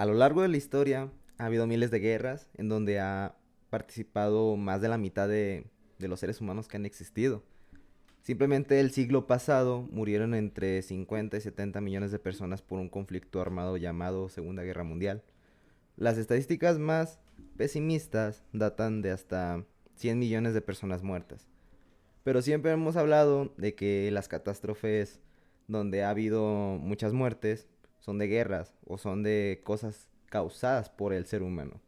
[0.00, 3.36] a lo largo de la historia ha habido miles de guerras en donde ha
[3.68, 5.66] participado más de la mitad de,
[5.98, 7.44] los seres humanos que han existido.
[8.22, 13.42] Simplemente el siglo pasado murieron entre 50 y 70 millones de personas por un conflicto
[13.42, 15.22] armado llamado Segunda Guerra Mundial.
[15.98, 17.20] Las estadísticas más
[17.58, 21.46] pesimistas datan de hasta 100 millones de personas muertas.
[22.24, 25.20] Pero siempre hemos hablado de que las catástrofes
[25.68, 27.68] donde ha habido muchas muertes
[28.00, 31.80] son de guerras o son de cosas causadas por el ser humano.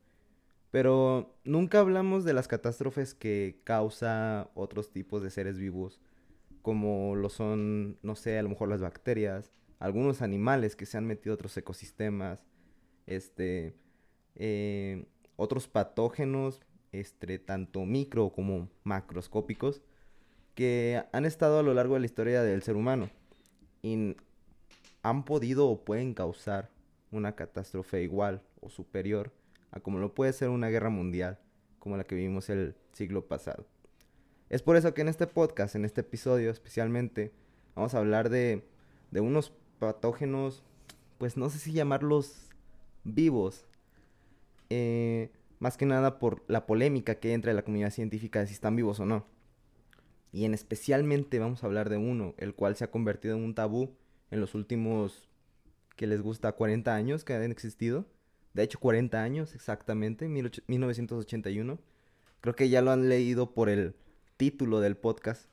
[0.70, 6.00] Pero nunca hablamos de las catástrofes que causa otros tipos de seres vivos,
[6.62, 11.06] como lo son, no sé, a lo mejor las bacterias, algunos animales que se han
[11.06, 12.46] metido a otros ecosistemas,
[13.06, 13.74] este,
[14.34, 15.06] eh,
[15.36, 16.60] otros patógenos,
[16.92, 19.82] este, tanto micro como macroscópicos,
[20.54, 23.10] que han estado a lo largo de la historia del ser humano
[25.02, 26.70] han podido o pueden causar
[27.10, 29.32] una catástrofe igual o superior
[29.70, 31.38] a como lo puede ser una guerra mundial
[31.78, 33.66] como la que vivimos el siglo pasado.
[34.48, 37.32] Es por eso que en este podcast, en este episodio especialmente,
[37.74, 38.64] vamos a hablar de,
[39.10, 40.62] de unos patógenos,
[41.18, 42.50] pues no sé si llamarlos
[43.02, 43.66] vivos,
[44.70, 48.54] eh, más que nada por la polémica que hay entre la comunidad científica de si
[48.54, 49.26] están vivos o no.
[50.32, 53.54] Y en especialmente vamos a hablar de uno, el cual se ha convertido en un
[53.54, 53.96] tabú
[54.32, 55.28] en los últimos,
[55.94, 58.06] que les gusta, 40 años que han existido.
[58.54, 61.78] De hecho, 40 años exactamente, 1981.
[62.40, 63.94] Creo que ya lo han leído por el
[64.36, 65.48] título del podcast.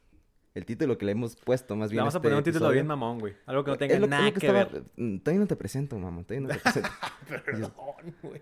[0.55, 1.97] El título que le hemos puesto, más bien.
[1.97, 2.73] Le vamos a este poner un título episodio.
[2.73, 3.35] bien mamón, güey.
[3.45, 4.83] Algo que no tenga lo- nada que, estaba- ver.
[4.97, 6.23] Mm, Todavía no te presento, mamá.
[6.23, 6.89] Todavía no te presento.
[7.45, 7.71] Perdón,
[8.23, 8.41] güey.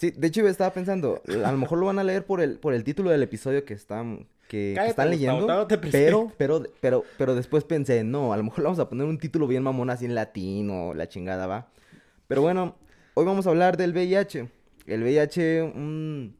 [0.00, 2.72] Sí, de hecho estaba pensando, a lo mejor lo van a leer por el, por
[2.72, 5.46] el título del episodio que están, que, están leyendo.
[5.92, 9.18] pero, pero, pero, pero después pensé, no, a lo mejor le vamos a poner un
[9.18, 11.68] título bien mamón así en latín o la chingada, va.
[12.28, 12.76] Pero bueno,
[13.12, 14.48] hoy vamos a hablar del VIH.
[14.86, 16.34] El VIH, un-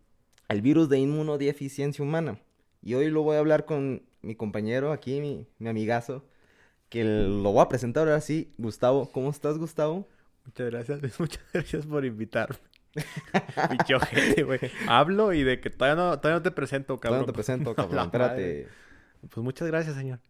[0.48, 2.40] el virus de inmunodeficiencia humana.
[2.82, 6.24] Y hoy lo voy a hablar con mi compañero aquí, mi, mi amigazo,
[6.88, 8.54] que lo voy a presentar ahora sí.
[8.56, 10.08] Gustavo, ¿cómo estás, Gustavo?
[10.46, 12.56] Muchas gracias, muchas gracias por invitarme.
[13.68, 14.58] Pinche ojete, güey.
[14.88, 17.20] Hablo y de que todavía no, todavía no te presento, Todavía cabrón.
[17.20, 18.04] no te presento, cabrón.
[18.06, 18.68] Espérate.
[19.28, 20.20] Pues muchas gracias, señor.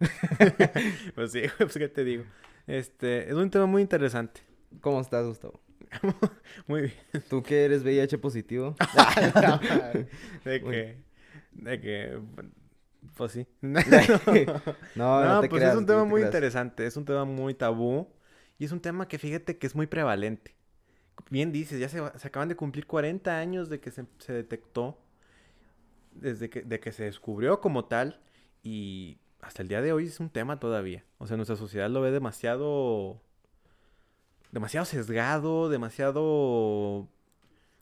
[1.14, 2.24] pues sí, pues qué te digo.
[2.66, 4.40] Este, es un tema muy interesante.
[4.80, 5.60] ¿Cómo estás, Gustavo?
[6.66, 6.94] Muy bien.
[7.30, 8.76] ¿Tú que eres VIH positivo?
[10.44, 10.98] de que,
[11.52, 12.20] de que,
[13.16, 13.46] pues sí.
[13.62, 13.80] no,
[14.94, 16.28] No, no, te pues creas, es un no tema te muy creas.
[16.34, 18.06] interesante, es un tema muy tabú
[18.58, 20.54] y es un tema que fíjate que es muy prevalente.
[21.30, 24.98] Bien dices, ya se, se acaban de cumplir 40 años de que se, se detectó,
[26.12, 28.20] desde que, de que se descubrió como tal
[28.62, 31.04] y hasta el día de hoy es un tema todavía.
[31.18, 33.20] O sea, nuestra sociedad lo ve demasiado,
[34.50, 37.08] demasiado sesgado, demasiado,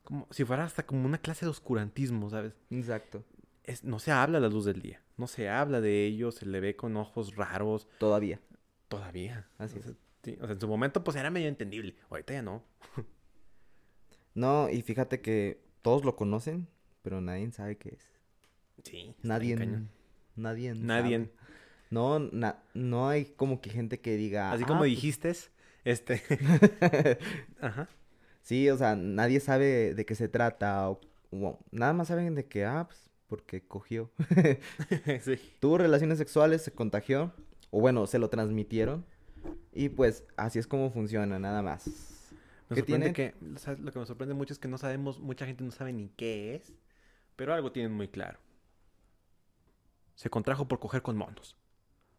[0.05, 2.55] como si fuera hasta como una clase de oscurantismo, ¿sabes?
[2.71, 3.25] Exacto.
[3.65, 6.47] Es, no se habla a la luz del día, no se habla de ello, se
[6.47, 7.89] le ve con ojos raros.
[7.99, 8.41] Todavía.
[8.89, 9.49] Todavía.
[9.59, 9.93] Así O sea,
[10.23, 11.97] sí, o sea, en su momento pues era medio entendible.
[12.11, 12.63] Ahorita ya no.
[14.37, 16.69] No, y fíjate que todos lo conocen,
[17.03, 18.05] pero nadie sabe qué es.
[18.85, 19.15] Sí.
[19.23, 19.57] Nadie.
[20.37, 20.75] Nadie.
[20.77, 21.17] Nadie.
[21.19, 21.31] sabe.
[21.91, 24.53] No, na- no hay como que gente que diga.
[24.53, 24.91] Así "Ah, como pues-".
[24.91, 25.33] dijiste,
[25.85, 26.23] este.
[27.61, 27.89] Ajá.
[28.43, 30.91] sí, o sea, nadie sabe de qué se trata.
[30.91, 31.01] O,
[31.33, 34.11] o nada más saben de que, ah, pues, porque cogió.
[35.23, 35.39] sí.
[35.61, 37.33] Tuvo relaciones sexuales, se contagió.
[37.71, 39.05] O bueno, se lo transmitieron.
[39.73, 41.85] Y pues así es como funciona, nada más.
[42.69, 43.13] Me ¿Qué sorprende tiene?
[43.13, 43.35] que.
[43.59, 43.81] ¿sabes?
[43.81, 46.55] Lo que me sorprende mucho es que no sabemos, mucha gente no sabe ni qué
[46.57, 46.73] es.
[47.37, 48.39] Pero algo tienen muy claro.
[50.15, 51.57] Se contrajo por coger con monos.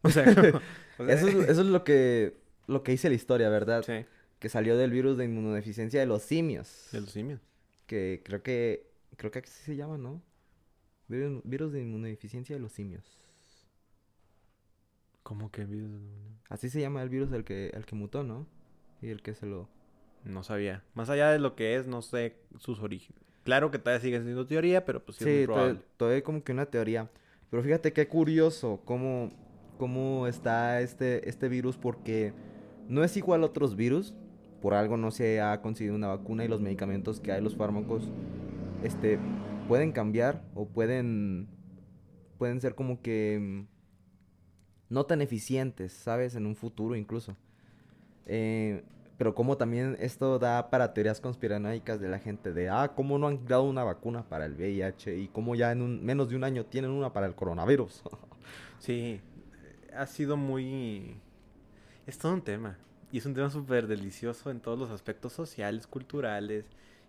[0.03, 0.25] O sea,
[0.97, 2.37] o sea, Eso es, eso es lo que
[2.67, 3.85] lo que dice la historia, ¿verdad?
[3.85, 4.05] Sí,
[4.39, 6.89] Que salió del virus de inmunodeficiencia de los simios.
[6.91, 7.41] de los simios.
[7.87, 10.21] Que creo que creo que así se llama, ¿no?
[11.07, 13.05] Virus, virus de inmunodeficiencia de los simios.
[15.23, 16.01] ¿Cómo que virus?
[16.49, 18.47] Así se llama el virus el que el que mutó, ¿no?
[19.01, 19.69] Y el que se lo
[20.27, 20.83] No sabía.
[20.93, 23.21] Más allá de lo que es, no sé sus orígenes.
[23.43, 25.65] Claro que todavía sigue siendo teoría, pero pues sí, es muy Sí, probable.
[25.73, 27.09] todavía, todavía hay como que una teoría.
[27.49, 29.31] Pero fíjate qué curioso cómo,
[29.77, 32.33] cómo está este, este virus porque
[32.89, 34.13] no es igual a otros virus.
[34.61, 38.11] Por algo no se ha conseguido una vacuna y los medicamentos que hay, los fármacos,
[38.83, 39.19] este,
[39.67, 41.47] pueden cambiar o pueden,
[42.37, 43.67] pueden ser como que mm,
[44.89, 46.35] no tan eficientes, ¿sabes?
[46.35, 47.37] En un futuro incluso.
[48.25, 48.83] Eh,
[49.17, 53.27] pero como también esto da para teorías conspiranoicas de la gente de, ah, ¿cómo no
[53.27, 55.17] han creado una vacuna para el VIH?
[55.17, 58.03] Y cómo ya en un, menos de un año tienen una para el coronavirus.
[58.79, 59.19] Sí,
[59.95, 61.19] ha sido muy...
[62.05, 62.77] Es todo un tema.
[63.11, 66.65] Y es un tema súper delicioso en todos los aspectos sociales, culturales,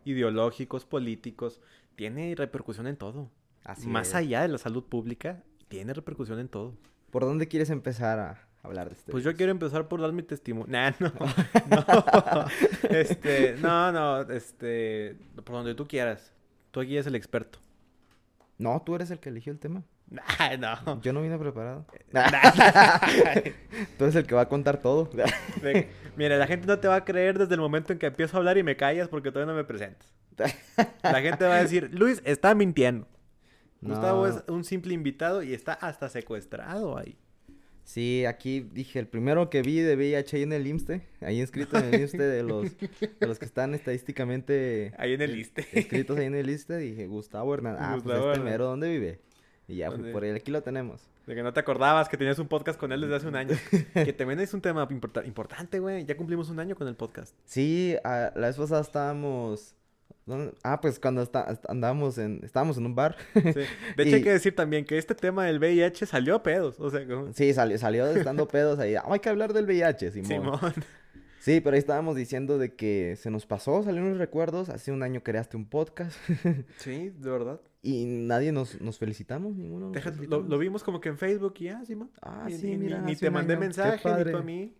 [0.07, 1.61] ideológicos, políticos.
[1.95, 3.31] Tiene repercusión en todo.
[3.65, 4.15] Así Más es.
[4.15, 6.75] allá de la salud pública, tiene repercusión en todo.
[7.11, 10.23] ¿Por dónde quieres empezar a hablar de este Pues yo quiero empezar por dar mi
[10.23, 10.69] testimonio.
[10.71, 11.13] Nah, no.
[11.71, 12.47] No.
[12.91, 16.33] Este, no, no, este, por donde tú quieras.
[16.71, 17.59] Tú aquí eres el experto.
[18.59, 19.85] No, tú eres el que eligió el tema.
[20.11, 21.01] Nah, no.
[21.03, 21.87] Yo no vine preparado.
[22.13, 22.31] Nah.
[23.97, 25.11] Tú eres el que va a contar todo.
[26.17, 28.39] Mira, la gente no te va a creer desde el momento en que empiezo a
[28.39, 30.13] hablar y me callas porque todavía no me presentas.
[31.03, 33.07] La gente va a decir, Luis está mintiendo.
[33.81, 37.17] Gustavo es un simple invitado y está hasta secuestrado ahí.
[37.88, 41.79] Sí, aquí dije, el primero que vi de VIH ahí en el IMSSTE, ahí inscrito
[41.79, 45.67] en el IMSSTE de los, de los que están estadísticamente Ahí en el liste.
[45.73, 47.81] escritos ahí en el IMSSTE, dije, Gustavo Hernández.
[47.82, 48.52] Ah, pues Gustavo este Hernández.
[48.52, 49.20] mero, ¿dónde vive?
[49.69, 50.12] Y ya, fui ¿Dónde?
[50.12, 51.08] por ahí, aquí lo tenemos.
[51.26, 53.56] De que no te acordabas que tenías un podcast con él desde hace un año.
[53.94, 56.05] Que también es un tema importa- importante, güey.
[56.05, 57.35] Ya cumplimos un año con el podcast.
[57.46, 59.75] Sí, a- la vez pasada estábamos...
[60.29, 60.55] ¿dónde?
[60.63, 62.41] Ah, pues cuando está, est- andábamos en...
[62.45, 63.17] Estábamos en un bar.
[63.35, 63.41] Sí.
[63.43, 66.79] De hecho, hay que decir también que este tema del VIH salió a pedos.
[66.79, 67.33] O sea, como...
[67.33, 68.95] Sí, salió, salió estando pedos ahí.
[68.95, 70.29] "Ah, hay que hablar del VIH, Simón.
[70.29, 70.75] Simón.
[71.41, 74.69] Sí, pero ahí estábamos diciendo de que se nos pasó, salieron los recuerdos.
[74.69, 76.17] Hace un año creaste un podcast
[76.77, 77.61] Sí, de verdad.
[77.81, 79.87] y nadie nos, nos felicitamos, ninguno.
[79.87, 80.49] nos Deja- lo, felicitamos.
[80.49, 82.11] lo vimos como que en Facebook y ya, Simón.
[82.21, 84.75] Ah, sí, mira, Ni te mandé año, mensaje, ni tú a mí.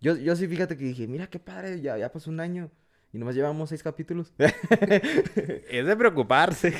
[0.00, 2.70] Yo, yo sí, fíjate que dije, mira qué padre, ya, ya pasó un año
[3.12, 4.32] y nomás llevamos seis capítulos.
[4.38, 6.72] Es de preocuparse.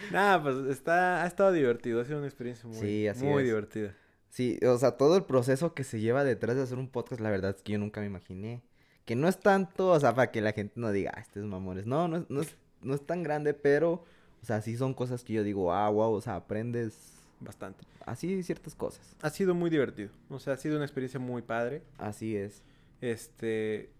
[0.12, 2.00] Nada, pues está, ha estado divertido.
[2.00, 3.48] Ha sido una experiencia muy, Sí, así muy es.
[3.48, 3.94] divertida.
[4.28, 7.30] Sí, o sea, todo el proceso que se lleva detrás de hacer un podcast, la
[7.30, 8.62] verdad es que yo nunca me imaginé.
[9.04, 11.86] Que no es tanto, o sea, para que la gente no diga, ah, estos mamones.
[11.86, 14.04] No, no, es- no, es, no es tan grande, pero,
[14.42, 17.84] o sea, sí son cosas que yo digo, ah, wow, o sea, aprendes Bastante.
[18.04, 19.16] así ciertas cosas.
[19.22, 20.10] Ha sido muy divertido.
[20.28, 21.82] O sea, ha sido una experiencia muy padre.
[21.96, 22.62] Así es.
[23.00, 23.90] Este.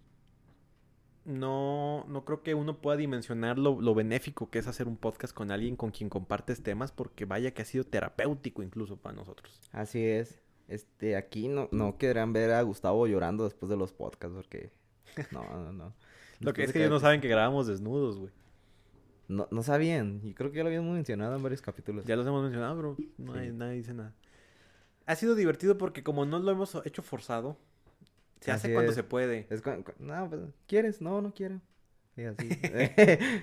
[1.29, 5.35] No, no creo que uno pueda dimensionar lo, lo benéfico que es hacer un podcast
[5.35, 9.61] con alguien con quien compartes temas, porque vaya que ha sido terapéutico incluso para nosotros.
[9.73, 10.41] Así es.
[10.69, 14.73] Este, aquí no, no querrán ver a Gustavo llorando después de los podcasts, porque...
[15.31, 15.95] No, no, no.
[16.41, 18.33] Lo que es que ellos no saben que grabamos desnudos, güey.
[19.29, 22.07] No, no sabían, y creo que ya lo habíamos mencionado en varios capítulos.
[22.07, 22.97] Ya los hemos mencionado, bro.
[23.19, 24.15] No hay- nadie dice nada.
[25.05, 27.59] Ha sido divertido porque como no lo hemos hecho forzado,
[28.41, 28.97] se hace cuando es.
[28.97, 29.47] se puede.
[29.51, 31.01] Es cu- cu- no, pues, ¿quieres?
[31.01, 31.61] No, no quiero.
[32.17, 32.49] Y así.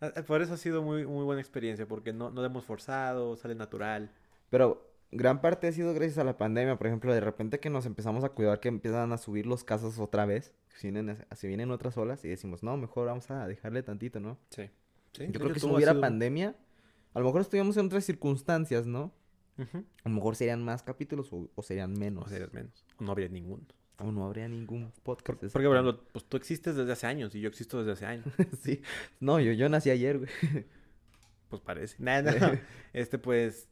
[0.00, 3.34] Ah, Por eso ha sido muy, muy buena experiencia, porque no, no lo hemos forzado,
[3.34, 4.12] sale natural.
[4.48, 6.76] Pero gran parte ha sido gracias a la pandemia.
[6.78, 9.98] Por ejemplo, de repente que nos empezamos a cuidar que empiezan a subir los casos
[9.98, 10.52] otra vez.
[10.76, 14.38] Si vienen, si vienen otras olas y decimos, no, mejor vamos a dejarle tantito, ¿no?
[14.50, 14.70] Sí.
[15.14, 16.54] Sí, Yo creo que si no hubiera sido- pandemia,
[17.14, 19.12] a lo mejor estuviéramos en otras circunstancias, ¿no?
[20.04, 22.26] A lo mejor serían más capítulos o, o serían menos.
[22.26, 22.84] O serías menos.
[22.98, 23.64] O no habría ninguno.
[24.00, 25.52] O no habría ningún podcast.
[25.52, 28.26] Porque, por ejemplo, pues tú existes desde hace años y yo existo desde hace años.
[28.62, 28.80] sí.
[29.18, 30.30] No, yo, yo nací ayer, güey.
[31.48, 31.96] Pues parece.
[32.02, 32.58] Nada, no.
[32.92, 33.68] Este, pues.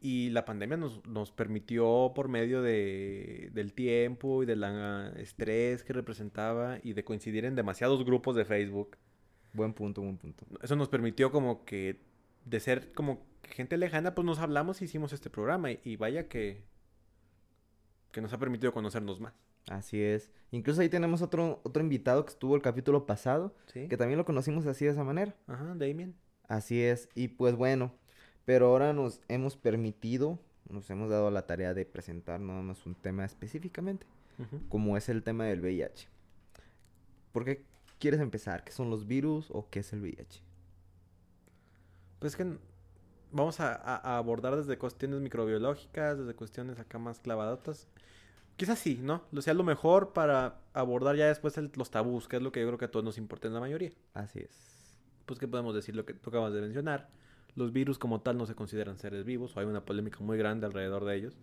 [0.00, 4.64] Y la pandemia nos, nos permitió, por medio de, del tiempo y del
[5.16, 8.96] estrés que representaba y de coincidir en demasiados grupos de Facebook,
[9.52, 10.44] buen punto, buen punto.
[10.60, 12.00] eso nos permitió como que
[12.46, 15.70] de ser como gente lejana, pues nos hablamos y hicimos este programa.
[15.70, 16.64] Y, y vaya que,
[18.10, 19.34] que nos ha permitido conocernos más.
[19.68, 20.30] Así es.
[20.50, 23.88] Incluso ahí tenemos otro, otro invitado que estuvo el capítulo pasado, Sí.
[23.88, 25.34] que también lo conocimos así de esa manera.
[25.46, 26.14] Ajá, Damien.
[26.48, 27.08] Así es.
[27.14, 27.94] Y pues bueno,
[28.44, 30.38] pero ahora nos hemos permitido,
[30.68, 34.06] nos hemos dado la tarea de presentar nada más un tema específicamente,
[34.68, 36.08] como es el tema del VIH.
[37.32, 37.64] ¿Por qué
[37.98, 38.64] quieres empezar?
[38.64, 40.42] ¿Qué son los virus o qué es el VIH?
[42.18, 42.58] Pues es que
[43.30, 47.88] vamos a, a- a abordar desde cuestiones microbiológicas, desde cuestiones acá más clavadotas.
[48.56, 49.22] Quizás sí, ¿no?
[49.32, 52.60] Lo sea lo mejor para abordar ya después el- los tabús, que es lo que
[52.60, 53.90] yo creo que a todos nos importa en la mayoría.
[54.14, 54.98] Así es.
[55.26, 57.08] Pues que podemos decir lo que tú acabas de mencionar.
[57.54, 60.66] Los virus como tal no se consideran seres vivos, o hay una polémica muy grande
[60.66, 61.36] alrededor de ellos.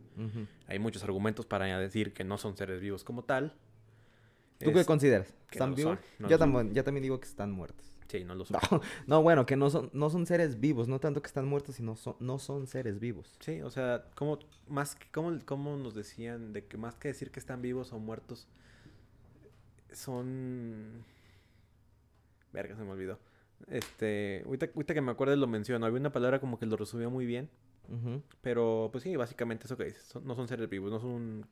[0.68, 3.54] Hay muchos argumentos para decir que no son seres vivos como tal.
[4.60, 5.34] ¿Tú qué consideras?
[5.52, 6.00] ¿Están no vivos?
[6.20, 7.89] no también, yo también digo que están muertos.
[8.10, 8.58] Sí, no lo son.
[8.72, 11.76] No, no, bueno, que no son, no son seres vivos, no tanto que están muertos,
[11.76, 13.36] sino son, no son seres vivos.
[13.40, 17.32] Sí, o sea, como más que, como, como nos decían de que más que decir
[17.32, 18.48] que están vivos o muertos
[19.94, 21.04] son
[22.54, 23.20] verga se me olvidó.
[23.68, 27.10] Este, ahorita, ahorita que me acuerdo lo menciono, había una palabra como que lo resumió
[27.10, 27.50] muy bien,
[28.42, 31.46] pero pues sí, básicamente eso que dices, son- no son seres vivos, no son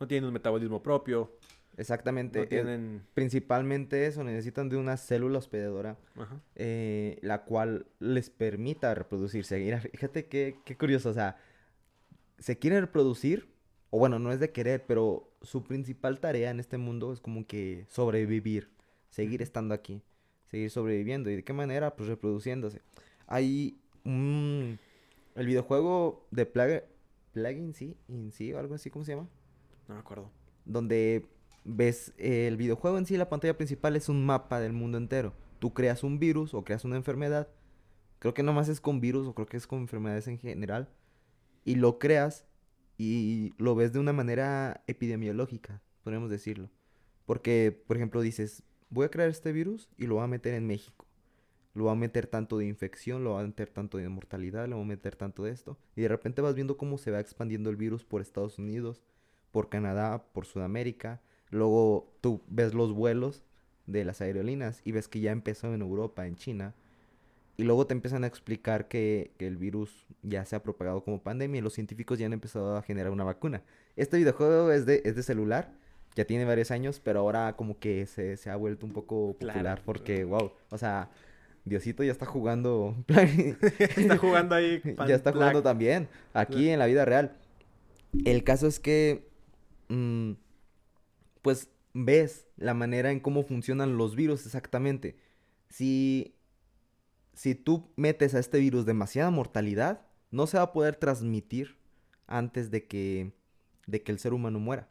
[0.00, 1.32] no tienen un metabolismo propio,
[1.76, 2.40] Exactamente.
[2.40, 6.40] no tienen principalmente eso, necesitan de una célula hospedadora, ajá.
[6.54, 9.58] eh, la cual les permita reproducirse.
[9.58, 11.36] Mira, fíjate qué, qué curioso, o sea,
[12.38, 13.48] se quieren reproducir,
[13.90, 17.46] o bueno, no es de querer, pero su principal tarea en este mundo es como
[17.46, 18.70] que sobrevivir,
[19.10, 20.02] seguir estando aquí,
[20.46, 21.30] seguir sobreviviendo.
[21.30, 21.94] ¿Y de qué manera?
[21.94, 22.80] Pues reproduciéndose.
[23.26, 24.78] Hay un...
[25.34, 26.84] El videojuego de Plague,
[27.32, 29.28] Plague in sí, in sí o algo así, ¿cómo se llama?
[29.92, 30.30] No me acuerdo.
[30.64, 31.26] Donde
[31.64, 35.34] ves eh, el videojuego en sí, la pantalla principal es un mapa del mundo entero.
[35.58, 37.48] Tú creas un virus o creas una enfermedad.
[38.18, 40.88] Creo que nomás es con virus o creo que es con enfermedades en general.
[41.64, 42.46] Y lo creas
[42.96, 46.70] y lo ves de una manera epidemiológica, podríamos decirlo.
[47.26, 50.66] Porque, por ejemplo, dices, voy a crear este virus y lo voy a meter en
[50.66, 51.06] México.
[51.74, 54.76] Lo voy a meter tanto de infección, lo voy a meter tanto de mortalidad, lo
[54.76, 55.78] voy a meter tanto de esto.
[55.96, 59.02] Y de repente vas viendo cómo se va expandiendo el virus por Estados Unidos,
[59.52, 61.20] por Canadá, por Sudamérica.
[61.50, 63.44] Luego tú ves los vuelos
[63.86, 66.74] de las aerolíneas y ves que ya empezó en Europa, en China.
[67.56, 71.22] Y luego te empiezan a explicar que, que, el virus ya se ha propagado como
[71.22, 73.62] pandemia y los científicos ya han empezado a generar una vacuna.
[73.94, 75.70] Este videojuego es de, es de celular,
[76.14, 79.60] ya tiene varios años, pero ahora como que se, se ha vuelto un poco popular
[79.60, 79.82] Claro.
[79.84, 81.10] porque, wow, o sea,
[81.64, 82.96] Diosito ya está jugando.
[83.78, 84.80] está jugando ahí.
[85.06, 87.36] ya está jugando también, aquí en la vida real.
[88.24, 89.28] El caso es que,
[89.92, 90.36] mm,
[91.42, 95.16] pues, ves la manera en cómo funcionan los virus exactamente.
[95.68, 96.34] Si,
[97.34, 101.76] si tú metes a este virus demasiada mortalidad, no se va a poder transmitir
[102.26, 103.32] antes de que,
[103.86, 104.88] de que el ser humano muera.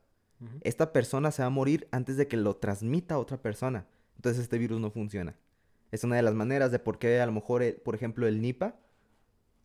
[0.61, 3.85] Esta persona se va a morir antes de que lo transmita a otra persona.
[4.15, 5.35] Entonces este virus no funciona.
[5.91, 8.41] Es una de las maneras de por qué a lo mejor, eh, por ejemplo, el
[8.41, 8.75] Nipah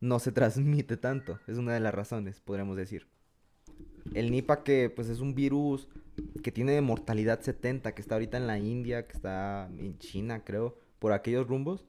[0.01, 1.39] no se transmite tanto.
[1.47, 3.07] Es una de las razones, podríamos decir.
[4.15, 5.89] El Nipah que pues es un virus
[6.43, 10.79] que tiene mortalidad 70, que está ahorita en la India, que está en China, creo,
[10.99, 11.85] por aquellos rumbos.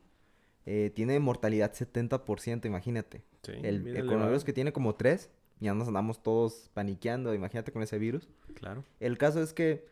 [0.66, 3.24] eh, tiene mortalidad 70%, imagínate.
[3.44, 5.30] Sí, el coronavirus que tiene como 3,
[5.62, 8.28] ya nos andamos todos paniqueando, imagínate con ese virus.
[8.54, 8.84] Claro.
[9.00, 9.86] El caso es que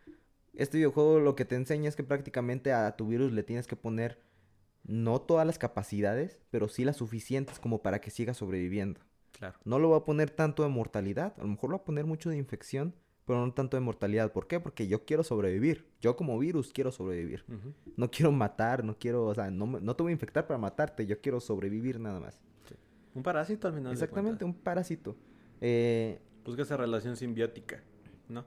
[0.54, 3.76] este videojuego lo que te enseña es que prácticamente a tu virus le tienes que
[3.76, 4.20] poner
[4.84, 9.00] no todas las capacidades, pero sí las suficientes como para que siga sobreviviendo.
[9.38, 9.58] Claro.
[9.66, 12.06] No lo va a poner tanto de mortalidad, a lo mejor lo va a poner
[12.06, 12.94] mucho de infección,
[13.26, 14.32] pero no tanto de mortalidad.
[14.32, 14.60] ¿Por qué?
[14.60, 15.86] Porque yo quiero sobrevivir.
[16.00, 17.44] Yo como virus quiero sobrevivir.
[17.98, 21.06] No quiero matar, no quiero, o sea, no, no te voy a infectar para matarte,
[21.06, 22.40] yo quiero sobrevivir nada más.
[23.14, 23.94] Un parásito al final.
[23.94, 25.16] Exactamente, un parásito.
[25.62, 27.82] Eh, Busca esa relación simbiótica,
[28.30, 28.46] ¿no?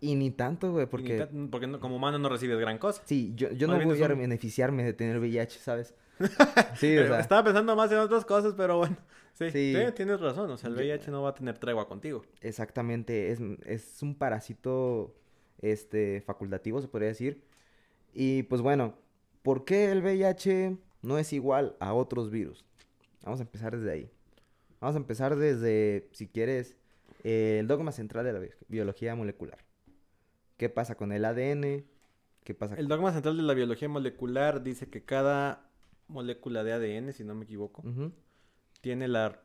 [0.00, 1.48] Y ni tanto, güey, Porque, porque...
[1.50, 3.02] porque no- como humano no recibes gran cosa.
[3.04, 5.94] Sí, yo, yo no voy a un- beneficiarme de tener VIH, ¿sabes?
[6.76, 8.96] Sí, o sea, Estaba pensando más en otras cosas, pero bueno.
[9.34, 9.74] Sí, Sí.
[9.76, 10.50] sí, tienes razón.
[10.50, 12.22] O sea, el Yo- VIH no va a tener tregua contigo.
[12.40, 15.14] exactamente, es, es un parásito
[15.60, 17.44] este, facultativo, se podría decir.
[18.14, 18.94] Y pues bueno,
[19.42, 22.64] ¿por qué el VIH no es igual a otros virus?
[23.22, 24.10] Vamos a empezar desde ahí.
[24.80, 26.74] Vamos a empezar desde, si quieres,
[27.24, 29.58] eh, el dogma central de la bi- biología molecular.
[30.58, 31.86] ¿Qué pasa con el ADN?
[32.44, 35.70] ¿Qué pasa El dogma central de la biología molecular dice que cada
[36.08, 37.84] molécula de ADN, si no me equivoco,
[38.80, 39.40] tiene la,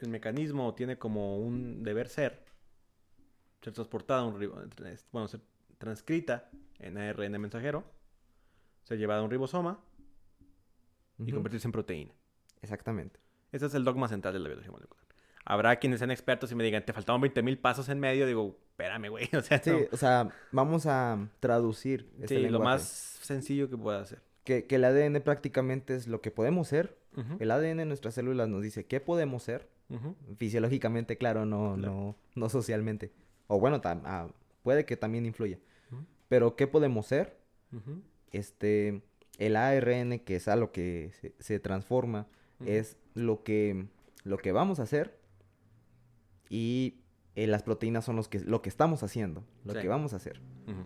[0.00, 2.42] el mecanismo, o tiene como un deber ser,
[3.60, 4.38] ser transportada, a un,
[5.12, 5.42] bueno, ser
[5.76, 6.48] transcrita
[6.78, 7.84] en ARN mensajero,
[8.82, 9.78] ser llevada a un ribosoma
[11.18, 12.14] y convertirse en proteína.
[12.62, 13.20] Exactamente.
[13.52, 15.05] Ese es el dogma central de la biología molecular.
[15.48, 18.26] Habrá quienes sean expertos y me digan, te faltaban 20.000 pasos en medio.
[18.26, 19.28] Digo, espérame, güey.
[19.36, 19.78] O sea, Sí, no.
[19.92, 22.82] o sea, vamos a traducir este Sí, lo más
[23.22, 24.20] sencillo que pueda hacer.
[24.44, 26.98] Que, que el ADN prácticamente es lo que podemos ser.
[27.38, 29.68] El ADN en nuestras células nos dice qué podemos ser.
[30.36, 31.92] Fisiológicamente, claro, no, Claro.
[31.94, 33.12] no, no socialmente.
[33.46, 34.28] O bueno, ah,
[34.62, 35.58] puede que también influya.
[36.28, 37.38] Pero qué podemos ser.
[38.32, 39.00] Este,
[39.38, 42.26] el ARN, que es a lo que se, se transforma,
[42.64, 43.86] es lo que,
[44.24, 45.16] lo que vamos a hacer.
[46.48, 46.94] Y
[47.34, 49.80] eh, las proteínas son los que, lo que estamos haciendo, lo Sí.
[49.80, 50.40] que vamos a hacer.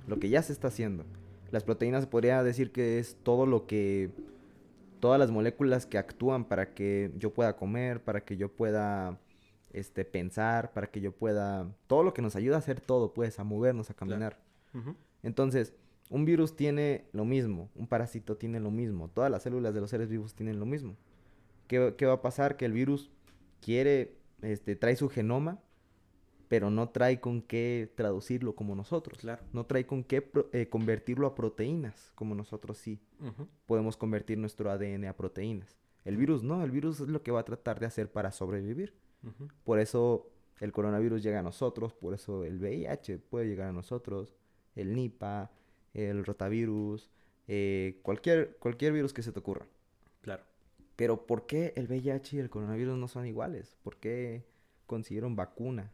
[0.06, 1.04] Lo que ya se está haciendo.
[1.50, 4.10] Las proteínas se podría decir que es todo lo que,
[5.00, 9.18] todas las moléculas que actúan para que yo pueda comer, para que yo pueda,
[9.72, 13.38] este, pensar, para que yo pueda, todo lo que nos ayuda a hacer todo, pues,
[13.38, 14.38] a movernos, a caminar.
[15.22, 15.72] Entonces,
[16.10, 19.90] un virus tiene lo mismo, un parásito tiene lo mismo, todas las células de los
[19.90, 20.96] seres vivos tienen lo mismo.
[21.68, 22.56] ¿Qué, qué va a pasar?
[22.56, 23.10] Que el virus
[23.60, 25.60] quiere, este, trae su genoma,
[26.48, 29.18] pero no trae con qué traducirlo como nosotros.
[29.18, 29.42] Claro.
[29.52, 33.00] No trae con qué eh, convertirlo a proteínas, como nosotros sí
[33.66, 35.76] podemos convertir nuestro ADN a proteínas.
[36.04, 38.94] El virus no, el virus es lo que va a tratar de hacer para sobrevivir.
[39.64, 40.30] Por eso
[40.60, 44.34] el coronavirus llega a nosotros, por eso el VIH puede llegar a nosotros,
[44.74, 45.50] el Nipah,
[45.94, 47.10] el rotavirus,
[47.48, 49.66] eh, cualquier, cualquier virus que se te ocurra.
[50.20, 50.42] Claro.
[51.00, 53.74] Pero ¿por qué el VIH y el coronavirus no son iguales?
[53.82, 54.44] ¿Por qué
[54.86, 55.90] consiguieron vacuna?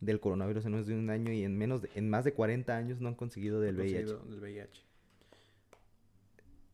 [0.00, 2.74] del coronavirus en menos de un año y en menos de, en más de 40
[2.74, 4.16] años no han conseguido del VIH.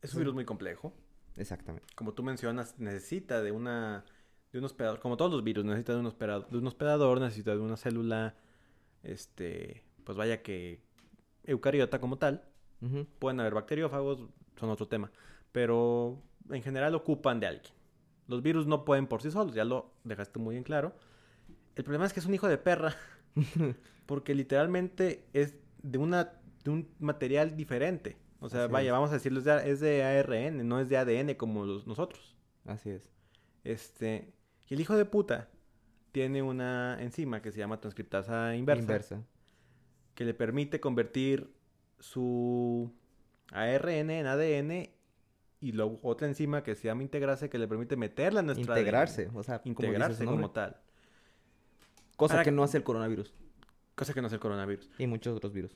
[0.01, 0.93] Es un virus muy complejo.
[1.35, 1.85] Exactamente.
[1.95, 4.05] Como tú mencionas, necesita de una
[4.53, 7.51] de un hospedador, como todos los virus, necesita de un hospedador, de un hospedador necesita
[7.51, 8.35] de una célula
[9.03, 10.79] este, pues vaya que
[11.43, 12.47] eucariota como tal.
[13.19, 15.11] Pueden haber bacteriófagos, son otro tema,
[15.51, 17.73] pero en general ocupan de alguien.
[18.27, 20.93] Los virus no pueden por sí solos, ya lo dejaste muy en claro.
[21.75, 22.95] El problema es que es un hijo de perra.
[24.05, 26.33] porque literalmente es de, una,
[26.63, 28.17] de un material diferente.
[28.39, 31.87] O sea, vaya, vamos a decirlo, es de, ARN, no es de ADN como los,
[31.87, 32.35] nosotros.
[32.65, 33.09] Así es.
[33.63, 34.33] Este,
[34.69, 35.49] y el hijo de puta
[36.11, 38.81] tiene una enzima que se llama transcriptasa inversa.
[38.81, 39.23] Inversa.
[40.13, 41.51] Que le permite convertir
[41.99, 42.93] su
[43.51, 44.89] ARN en ADN
[45.65, 49.31] y luego otra enzima que se llama integrase que le permite meterla en nuestra integrarse,
[49.33, 50.77] o sea, integrarse como, tal.
[52.15, 53.33] Cosa que no hace el coronavirus.
[53.95, 54.91] Cosa que no hace el coronavirus.
[54.99, 55.75] Y muchos otros virus.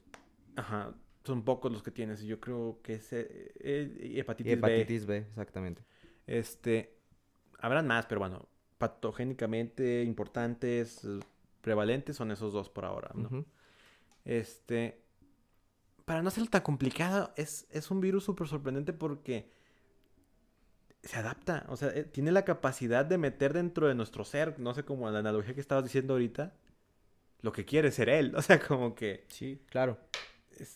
[0.55, 0.93] Ajá.
[1.24, 2.22] Son pocos los que tienes.
[2.22, 5.17] Yo creo que es eh, eh, hepatitis, hepatitis B.
[5.17, 5.84] exactamente.
[6.27, 6.96] Este.
[7.58, 8.48] Habrán más, pero bueno.
[8.77, 11.01] Patogénicamente importantes,
[11.62, 13.43] prevalentes, son esos dos por ahora, ¿no?
[14.24, 15.01] Este.
[16.05, 19.58] Para no ser tan complicado, es, es un virus súper sorprendente porque
[21.03, 24.74] se adapta, o sea, eh, tiene la capacidad de meter dentro de nuestro ser, no
[24.74, 26.53] sé cómo la analogía que estabas diciendo ahorita,
[27.41, 29.25] lo que quiere ser él, o sea, como que...
[29.29, 29.98] Sí, claro.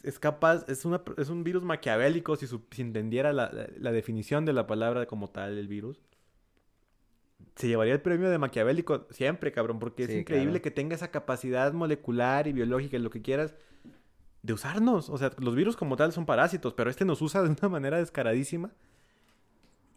[0.04, 4.54] Es, capaz, es, una, es un virus maquiavélico si, si entendiera la, la, definición de
[4.54, 6.00] la palabra como tal, el virus.
[7.58, 11.74] Se llevaría el premio de maquiavélico siempre, cabrón, porque es increíble que tenga esa capacidad
[11.74, 13.56] molecular y biológica y lo que quieras
[14.42, 15.10] de usarnos.
[15.10, 17.98] O sea, los virus como tal son parásitos, pero este nos usa de una manera
[17.98, 18.72] descaradísima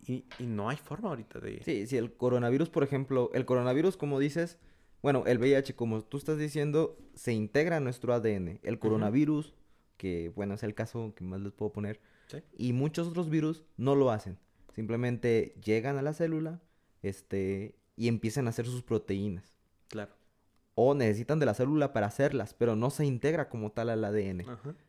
[0.09, 1.63] y, no hay forma ahorita de...
[1.63, 4.59] Sí, sí, el coronavirus, por ejemplo, el coronavirus, como dices,
[5.03, 8.61] bueno, el VIH, como tú estás diciendo, se integra en nuestro ADN.
[8.63, 9.55] El coronavirus,
[9.97, 12.01] que bueno, es el caso que más les puedo poner,
[12.57, 14.39] y muchos otros virus no lo hacen.
[14.75, 16.61] Simplemente llegan a la célula
[17.03, 19.59] este, y empiezan a hacer sus proteínas.
[19.89, 20.16] Claro
[20.79, 24.45] o necesitan de la célula para hacerlas, pero no se integra como tal al ADN.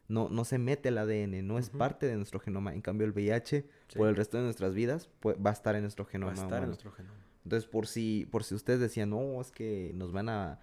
[0.09, 2.73] No, no se mete al ADN, no es parte de nuestro genoma.
[2.73, 5.83] En cambio, el VIH, por el resto de nuestras vidas, pues, va a estar en
[5.83, 6.33] nuestro genoma.
[6.33, 7.15] Va a estar en nuestro genoma.
[7.45, 10.59] Entonces, por si, por si ustedes decían, no, es que nos van a,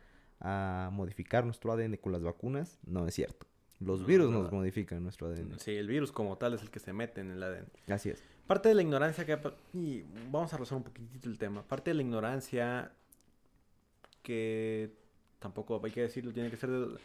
[0.92, 3.46] modificar nuestro ADN con las vacunas, no es cierto.
[3.80, 5.58] Los virus nos modifican nuestro ADN.
[5.58, 7.66] Sí, el virus como tal es el que se mete en el ADN.
[7.88, 8.22] Así es.
[8.46, 9.38] Parte de la ignorancia que...
[9.72, 11.66] Y vamos a rozar un poquitito el tema.
[11.66, 12.92] Parte de la ignorancia
[14.22, 15.03] que
[15.44, 16.96] tampoco hay que decirlo, tiene que ser de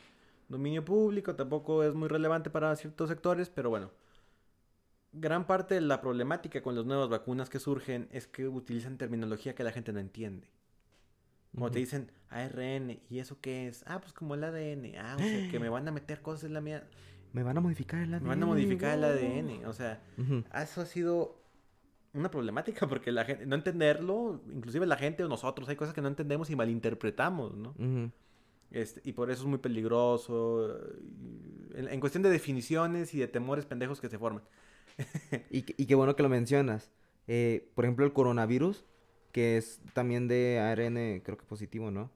[0.47, 3.91] dominio público, tampoco es muy relevante para ciertos sectores, pero bueno.
[5.11, 9.55] Gran parte de la problemática con las nuevas vacunas que surgen es que utilizan terminología
[9.55, 10.47] que la gente no entiende.
[11.53, 13.83] Como te dicen ARN, ¿y eso qué es?
[13.87, 14.95] Ah, pues como el ADN.
[14.97, 16.87] Ah, o sea, que me van a meter cosas en la mía.
[17.33, 18.23] Me van a modificar el ADN.
[18.23, 19.65] Me van a modificar el ADN.
[19.65, 20.01] O sea,
[20.53, 21.41] eso ha sido
[22.13, 26.01] una problemática porque la gente, no entenderlo, inclusive la gente o nosotros, hay cosas que
[26.01, 27.73] no entendemos y malinterpretamos, ¿no?
[28.71, 30.79] Este, y por eso es muy peligroso.
[31.73, 34.43] En, cuestión de definiciones y de temores pendejos que se forman.
[35.49, 36.91] y, y qué bueno que lo mencionas.
[37.27, 38.85] Eh, por ejemplo, el coronavirus,
[39.31, 42.11] que es también de ARN, creo que positivo, ¿no?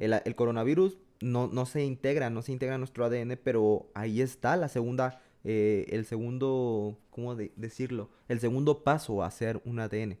[0.00, 4.20] el, el, coronavirus no, no se integra, no se integra en nuestro ADN, pero ahí
[4.20, 8.10] está la segunda, eh, el segundo, ¿cómo decirlo?
[8.28, 10.18] El segundo paso a hacer un ADN.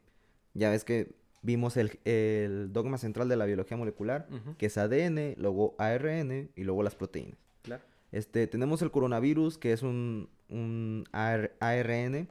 [0.54, 5.74] Ya ves que vimos el, dogma central de la biología molecular, que es ADN, luego
[5.78, 7.38] ARN y luego las proteínas.
[7.62, 7.82] Claro.
[8.12, 12.28] Este, tenemos el coronavirus, que es un, un ARN.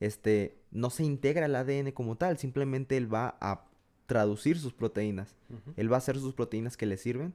[0.00, 3.64] Este, no se integra el ADN como tal, simplemente él va a
[4.06, 5.36] traducir sus proteínas.
[5.76, 7.34] Él va a hacer sus proteínas que le sirven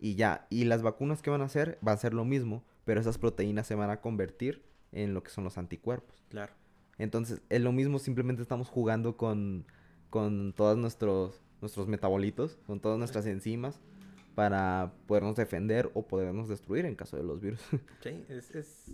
[0.00, 0.46] y ya.
[0.50, 3.66] Y las vacunas que van a hacer van a ser lo mismo, pero esas proteínas
[3.66, 6.24] se van a convertir en lo que son los anticuerpos.
[6.28, 6.52] Claro.
[6.98, 9.66] Entonces, es lo mismo, simplemente estamos jugando con
[10.10, 13.80] con todos nuestros, nuestros metabolitos, con todas nuestras enzimas,
[14.34, 17.60] para podernos defender o podernos destruir en caso de los virus.
[18.02, 18.86] Sí, es, es,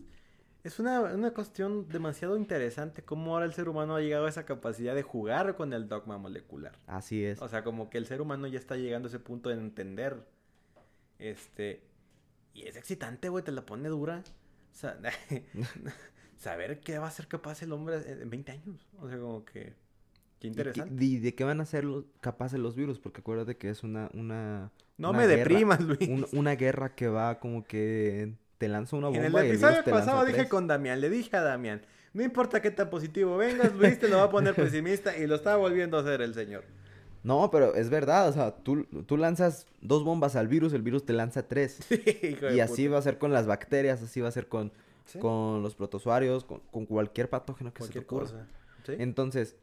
[0.65, 4.45] es una, una, cuestión demasiado interesante cómo ahora el ser humano ha llegado a esa
[4.45, 6.73] capacidad de jugar con el dogma molecular.
[6.87, 7.41] Así es.
[7.41, 10.27] O sea, como que el ser humano ya está llegando a ese punto de entender.
[11.19, 11.83] Este.
[12.53, 14.25] Y es excitante, güey, te la pone dura.
[14.73, 14.99] O sea,
[16.37, 18.87] saber qué va a ser capaz el hombre en 20 años.
[19.01, 19.75] O sea, como que.
[20.39, 21.05] Qué interesante.
[21.05, 22.99] ¿Y, de qué van a ser los, capaces los virus?
[22.99, 24.11] Porque acuérdate que es una...
[24.15, 26.09] una no me deprimas, Luis.
[26.33, 29.27] una guerra que va como que te lanza una bomba.
[29.27, 31.83] En el episodio pasado dije con Damián, le dije a Damián,
[32.15, 35.35] no importa qué tan positivo vengas, Luis te lo va a poner pesimista y lo
[35.35, 36.65] está volviendo a hacer el señor.
[37.23, 41.05] No, pero es verdad, o sea, tú, tú lanzas dos bombas al virus, el virus
[41.05, 41.81] te lanza tres.
[42.23, 42.93] Hijo de y así puta.
[42.93, 44.73] va a ser con las bacterias, así va a ser con,
[45.07, 48.31] Sí, con los protozoarios, con, con cualquier patógeno que cualquier se te ocurra.
[48.31, 48.47] cosa.
[48.85, 48.93] Sí.
[48.99, 49.57] Entonces,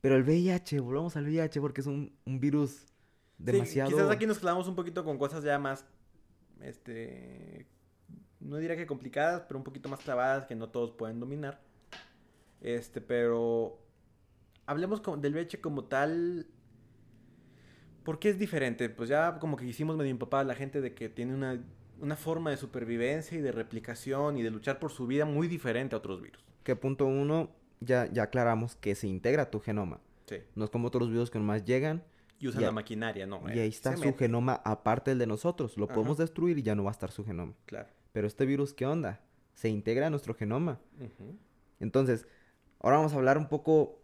[0.00, 2.86] pero el VIH, volvamos al VIH porque es un, un virus Sí,
[3.38, 3.90] demasiado...
[3.90, 5.84] quizás aquí nos clavamos un poquito con cosas ya más,
[6.60, 7.66] este,
[8.40, 11.60] no diría que complicadas, pero un poquito más clavadas que no todos pueden dominar.
[12.60, 13.78] Este, pero
[14.66, 16.48] hablemos como- del VIH como tal.
[18.04, 18.88] ¿Por qué es diferente?
[18.88, 21.62] Pues ya como que hicimos medio empapar a la gente de que tiene una,
[22.00, 25.94] una forma de supervivencia y de replicación y de luchar por su vida muy diferente
[25.94, 26.44] a otros virus.
[26.64, 30.00] Que punto uno, ya, ya aclaramos que se integra a tu genoma.
[30.26, 30.36] Sí.
[30.54, 32.02] No es como otros virus que nomás llegan
[32.38, 33.42] Y usan la maquinaria, ¿no?
[33.48, 35.76] y eh, ahí está se su mete, genoma aparte del de nosotros.
[35.76, 35.94] Lo Ajá.
[35.94, 37.54] podemos destruir y ya no va a estar su genoma.
[37.66, 37.88] Claro.
[38.12, 39.20] Pero este virus, ¿qué onda?
[39.54, 40.80] Se integra a nuestro genoma.
[41.80, 42.26] Entonces,
[42.80, 44.02] ahora vamos a hablar un poco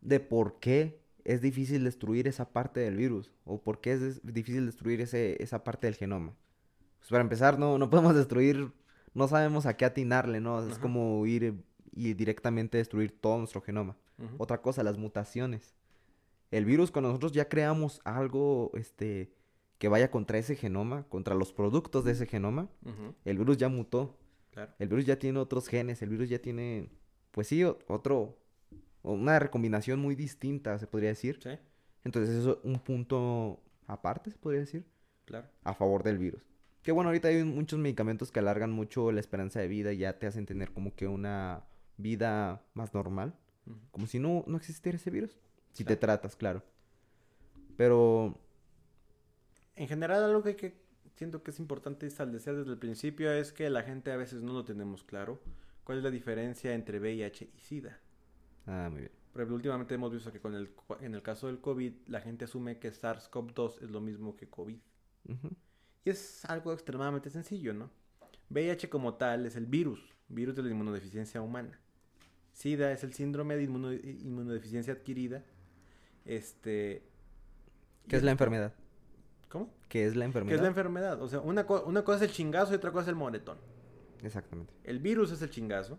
[0.00, 4.64] de por qué es difícil destruir esa parte del virus o por qué es difícil
[4.66, 6.34] destruir ese, esa parte del genoma.
[6.98, 8.72] Pues para empezar, no, no podemos destruir,
[9.14, 10.66] no sabemos a qué atinarle, ¿no?
[10.68, 11.62] Es como ir
[11.96, 13.96] y directamente destruir todo nuestro genoma.
[14.38, 15.74] Otra cosa, las mutaciones.
[16.50, 19.32] El virus, cuando nosotros ya creamos algo este,
[19.78, 22.68] que vaya contra ese genoma, contra los productos de ese genoma,
[23.24, 24.16] el virus ya mutó.
[24.52, 24.72] Claro.
[24.78, 26.88] El virus ya tiene otros genes, el virus ya tiene,
[27.30, 28.38] pues sí, otro,
[29.02, 31.38] una recombinación muy distinta, se podría decir.
[31.42, 31.50] Sí,
[32.04, 34.86] Entonces eso es un punto aparte, se podría decir,
[35.24, 35.48] claro.
[35.62, 36.42] a favor del virus.
[36.82, 40.18] Que bueno, ahorita hay muchos medicamentos que alargan mucho la esperanza de vida y ya
[40.18, 41.64] te hacen tener como que una
[41.96, 43.34] vida más normal,
[43.90, 45.38] como si no, no existiera ese virus.
[45.72, 46.62] Si te tratas, claro.
[47.76, 48.40] Pero
[49.76, 50.80] En general, algo que, que
[51.16, 54.52] siento que es importante establecer desde el principio es que la gente a veces no
[54.52, 55.42] lo tenemos claro.
[55.84, 58.00] ¿Cuál es la diferencia entre VIH y SIDA?
[58.66, 59.12] Ah, muy bien.
[59.32, 62.46] Por ejemplo, últimamente hemos visto que con el, en el caso del COVID, la gente
[62.46, 64.78] asume que SARS-CoV-2 es lo mismo que COVID.
[66.04, 67.90] Y es algo extremadamente sencillo, ¿no?
[68.50, 71.80] VIH como tal es el virus, virus de la inmunodeficiencia humana.
[72.56, 75.44] SIDA es el síndrome de inmuno- inmunodeficiencia adquirida.
[76.24, 77.02] Este...
[78.08, 78.72] ¿Qué es la enfermedad?
[79.50, 79.70] ¿Cómo?
[79.90, 80.56] ¿Qué es la ¿Qué enfermedad?
[80.56, 81.22] es la enfermedad?
[81.22, 83.58] O sea, una, co- una cosa es el chingazo y otra cosa es el moretón.
[84.22, 84.72] Exactamente.
[84.84, 85.98] El virus es el chingazo.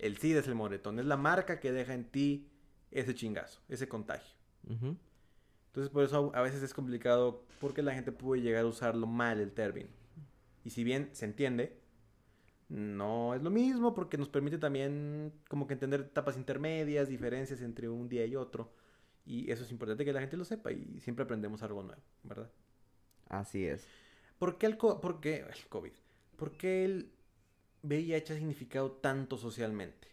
[0.00, 0.98] El SIDA es el moretón.
[0.98, 2.48] Es la marca que deja en ti
[2.90, 4.34] ese chingazo, ese contagio.
[4.68, 9.38] Entonces, por eso a veces es complicado porque la gente puede llegar a usarlo mal
[9.38, 9.90] el término.
[10.64, 11.78] Y si bien se entiende,
[12.68, 17.88] no es lo mismo porque nos permite también como que entender etapas intermedias, diferencias entre
[17.88, 18.72] un día y otro.
[19.26, 22.50] Y eso es importante que la gente lo sepa y siempre aprendemos algo nuevo, ¿verdad?
[23.28, 23.86] Así es.
[24.38, 25.92] ¿Por qué el, co- por qué el COVID?
[26.36, 27.10] ¿Por qué el
[27.82, 30.08] VIH ha significado tanto socialmente?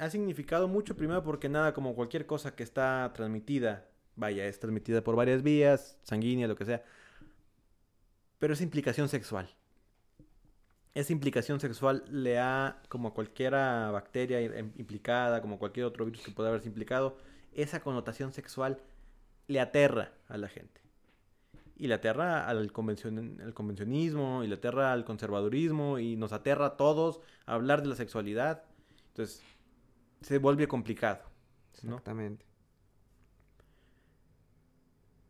[0.00, 5.02] Ha significado mucho, primero porque nada, como cualquier cosa que está transmitida, vaya, es transmitida
[5.04, 6.82] por varias vías, sanguínea, lo que sea,
[8.38, 9.48] pero es implicación sexual.
[10.96, 16.22] Esa implicación sexual le ha, como a cualquier bacteria im- implicada, como cualquier otro virus
[16.22, 17.18] que pueda haberse implicado,
[17.52, 18.80] esa connotación sexual
[19.46, 20.80] le aterra a la gente.
[21.76, 26.64] Y le aterra al, convencion- al convencionismo, y le aterra al conservadurismo, y nos aterra
[26.64, 28.64] a todos a hablar de la sexualidad.
[29.08, 29.42] Entonces,
[30.22, 31.20] se vuelve complicado.
[31.82, 31.90] ¿no?
[31.90, 32.46] Exactamente.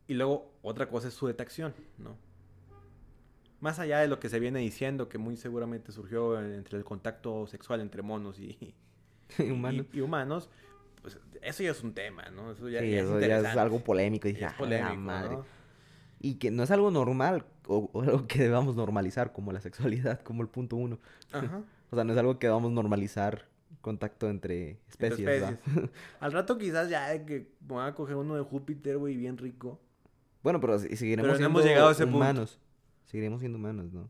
[0.07, 2.15] Y luego, otra cosa es su detección, ¿no?
[3.59, 7.47] Más allá de lo que se viene diciendo, que muy seguramente surgió entre el contacto
[7.47, 8.57] sexual entre monos y,
[9.39, 9.85] y- Humano.
[9.91, 10.49] y humanos,
[11.01, 12.51] pues eso ya es un tema, ¿no?
[12.51, 14.27] Eso ya, sí, ya es ya es algo polémico.
[14.27, 15.35] Y Es dije, "Ah, madre".
[15.37, 15.45] ¿no?
[16.19, 20.21] Y que no es algo normal o, o algo que debamos normalizar como la sexualidad,
[20.21, 20.99] como el punto uno.
[21.31, 21.61] Ajá.
[21.91, 23.45] O sea, no es algo que debamos normalizar
[23.81, 25.43] contacto entre especies.
[26.19, 29.37] Al rato quizás ya de que me voy a coger uno de Júpiter, güey, bien
[29.37, 29.79] rico.
[30.43, 32.47] Bueno, pero si- seguiremos Pero no siendo hemos llegado a ese punto.
[33.07, 34.09] Seguiremos siendo humanos, ¿no?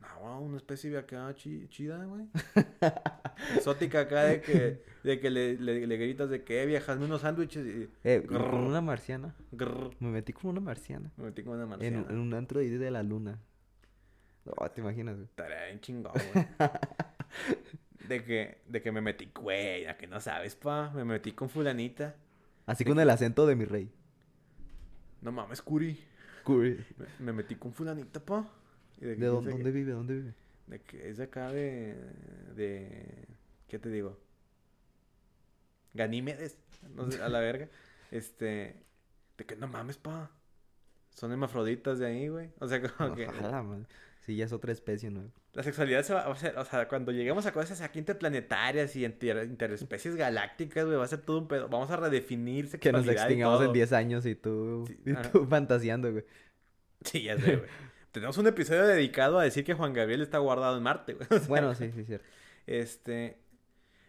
[0.00, 2.26] No, wow, una especie de acá chi- chida, güey.
[3.56, 7.22] Exótica acá de que, de que le, le, le gritas de que, eh, viejas, unos
[7.22, 7.88] sándwiches y...
[8.04, 9.34] Eh, con una marciana.
[9.50, 11.10] grrr, Me metí con una marciana.
[11.16, 12.06] me metí con una marciana.
[12.08, 13.40] en un antro de, de la luna.
[14.44, 15.26] No, te imaginas, güey.
[15.26, 16.46] Estaría bien chingón, güey.
[18.08, 20.90] De que, de que me metí, güey, a que no sabes, pa.
[20.94, 22.14] Me metí con fulanita.
[22.66, 23.90] Así con el acento de mi rey.
[25.22, 25.98] No mames, Curi.
[26.44, 26.84] Curry.
[26.98, 28.48] Me, me metí con fulanita, pa.
[29.00, 29.92] Y ¿De dónde, dónde vive?
[29.92, 30.34] ¿Dónde vive?
[30.66, 31.96] De que es de acá de.
[32.54, 33.26] de.
[33.68, 34.18] ¿Qué te digo?
[35.94, 36.58] Ganímedes.
[36.94, 37.68] No sé, a la verga.
[38.10, 38.76] Este.
[39.36, 40.30] De que no mames, pa.
[41.14, 42.50] Son hermafroditas de ahí, güey.
[42.60, 43.28] O sea, como que.
[43.28, 43.86] Ojalá, man.
[44.20, 45.30] Sí, ya es otra especie, ¿no?
[45.54, 49.04] La sexualidad se va a hacer, o sea, cuando lleguemos a cosas aquí interplanetarias y
[49.04, 51.68] inter- interespecies galácticas, güey, va a ser todo un pedo.
[51.68, 53.72] Vamos a redefinir Que nos extingamos en todo.
[53.72, 55.30] 10 años y tú, Sí, y ajá.
[55.30, 56.24] tú fantaseando, güey.
[57.04, 57.68] Sí, ya sé, güey.
[58.12, 61.26] Tenemos un episodio dedicado a decir que Juan Gabriel está guardado en Marte, güey.
[61.30, 62.26] O sea, Bueno, sí, sí, cierto.
[62.66, 63.38] Este.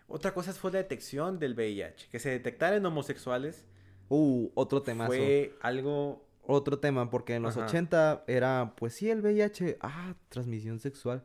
[0.08, 2.08] Otra cosa fue la detección del VIH.
[2.12, 3.66] Que se detectara en homosexuales
[4.10, 5.12] Uh, otro temazo.
[5.12, 6.24] fue algo.
[6.48, 7.66] Otro tema, porque en los Ajá.
[7.68, 11.24] 80 era, pues sí, el VIH, ah, transmisión sexual.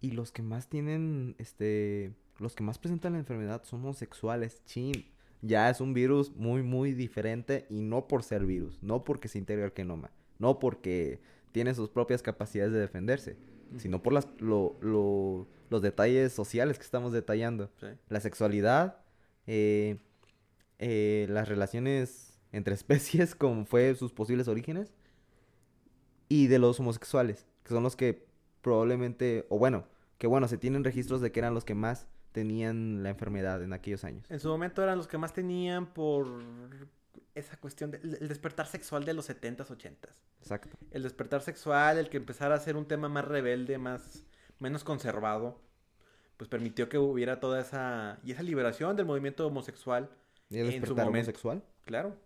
[0.00, 5.06] Y los que más tienen, este, los que más presentan la enfermedad son homosexuales, chin.
[5.42, 9.38] Ya es un virus muy, muy diferente y no por ser virus, no porque se
[9.38, 11.20] integra al genoma, no porque
[11.52, 13.36] tiene sus propias capacidades de defenderse,
[13.76, 17.86] sino por las, lo- lo- los detalles sociales que estamos detallando Sí.
[18.08, 18.98] la sexualidad,
[19.46, 19.98] eh,
[20.78, 24.92] eh, las relaciones entre especies, como fue sus posibles orígenes,
[26.28, 28.26] y de los homosexuales, que son los que
[28.62, 29.84] probablemente, o bueno,
[30.18, 33.72] que bueno, se tienen registros de que eran los que más tenían la enfermedad en
[33.72, 34.28] aquellos años.
[34.30, 36.26] En su momento eran los que más tenían por
[37.34, 40.14] esa cuestión del el despertar sexual de los 70s, 80s.
[40.40, 40.76] Exacto.
[40.90, 44.24] El despertar sexual, el que empezara a ser un tema más rebelde, más
[44.58, 45.60] menos conservado,
[46.36, 50.10] pues permitió que hubiera toda esa y esa liberación del movimiento homosexual,
[50.48, 51.08] ¿Y el En su momento.
[51.08, 51.62] homosexual?
[51.84, 52.16] claro.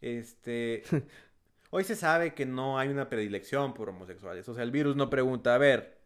[0.00, 0.82] Este
[1.70, 5.10] hoy se sabe que no hay una predilección por homosexuales, o sea, el virus no
[5.10, 5.98] pregunta, a ver,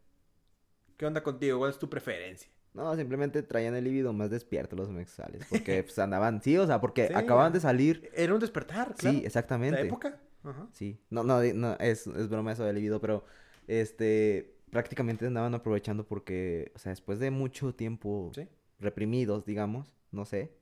[0.97, 1.59] ¿qué onda contigo?
[1.59, 2.51] ¿Cuál es tu preferencia?
[2.73, 6.81] No, simplemente traían el libido más despierto los homosexuales, porque pues, andaban, sí, o sea,
[6.81, 7.15] porque Sí.
[7.15, 8.11] acababan de salir.
[8.15, 9.19] Era un despertar, claro.
[9.19, 9.81] Sí, exactamente.
[9.81, 10.21] La época.
[10.45, 10.69] Ajá.
[10.73, 13.25] Sí, no, no, no, es, es broma eso del libido, pero
[13.67, 18.49] este, prácticamente andaban aprovechando porque, o sea, después de mucho tiempo Sí.
[18.79, 20.53] reprimidos, digamos, no sé,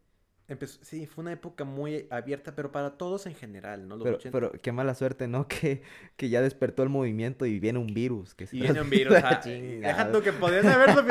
[0.48, 3.96] Empezó, sí, fue una época muy abierta, pero para todos en general, ¿no?
[3.96, 4.32] Los pero, 80.
[4.38, 5.46] pero qué mala suerte, ¿no?
[5.48, 5.82] Que,
[6.16, 8.34] que ya despertó el movimiento y viene un virus.
[8.34, 9.16] Que se Y viene un virus.
[9.22, 9.88] ah, chingada.
[9.94, 11.04] Deja tú que podían haberlo.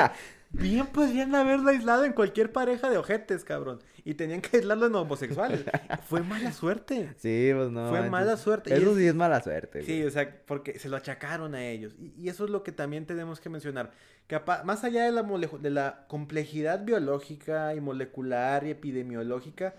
[0.52, 3.80] Bien- podrían haberlo aislado en cualquier pareja de ojetes, cabrón.
[4.04, 5.64] Y tenían que aislarlo en homosexuales.
[6.08, 7.14] Fue mala suerte.
[7.18, 7.90] Sí, pues no.
[7.90, 8.12] Fue manches.
[8.12, 8.74] mala suerte.
[8.76, 10.08] Eso es- sí es mala suerte, Sí, güey.
[10.08, 11.94] o sea, porque se lo achacaron a ellos.
[12.00, 13.92] Y, y eso es lo que también tenemos que mencionar.
[14.32, 19.76] Apa- más allá de la, mole- de la complejidad biológica y molecular y epidemiológica,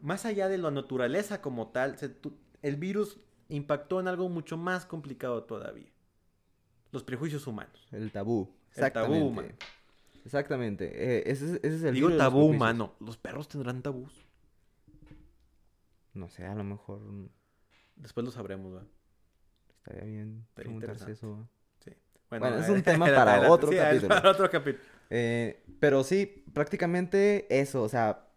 [0.00, 3.18] más allá de la naturaleza como tal, se tu- el virus
[3.50, 5.88] impactó en algo mucho más complicado todavía.
[6.92, 7.86] Los prejuicios humanos.
[7.92, 8.50] El tabú.
[8.74, 9.54] El tabú, Exactamente.
[10.24, 10.90] Exactamente.
[10.94, 12.94] eh, ese, es- ese es el Digo virus de los tabú humano.
[13.00, 14.26] ¿Los perros tendrán tabús?
[16.14, 17.28] No sé, a lo mejor mm,
[17.96, 18.84] Después lo sabremos, ¿va?
[19.78, 21.48] estaría bien Estaría preguntarse eso.
[21.84, 21.90] Sí.
[22.30, 24.08] Bueno, es un tema para otro Sí, capítulo.
[24.08, 24.84] para otro capítulo.
[25.10, 28.28] Eh, pero sí, prácticamente eso, o sea,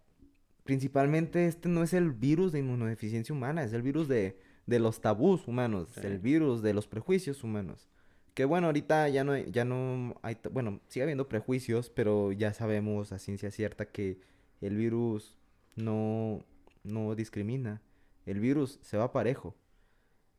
[0.64, 5.02] principalmente este no es el virus de inmunodeficiencia humana, es el virus de, de los
[5.02, 6.02] tabús humanos, Sí.
[6.08, 7.90] el virus de los prejuicios humanos.
[8.34, 13.12] Que bueno, ahorita ya no, ya no hay, bueno, sigue habiendo prejuicios, pero ya sabemos
[13.12, 14.20] a ciencia cierta que
[14.62, 15.38] el virus
[15.76, 16.46] no,
[16.84, 17.82] no discrimina,
[18.26, 19.56] el virus se va parejo.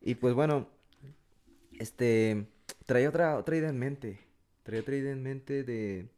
[0.00, 0.68] Y pues bueno,
[1.78, 2.46] este,
[2.86, 4.20] traía otra, otra idea en mente,
[4.62, 6.08] traía otra idea en mente de...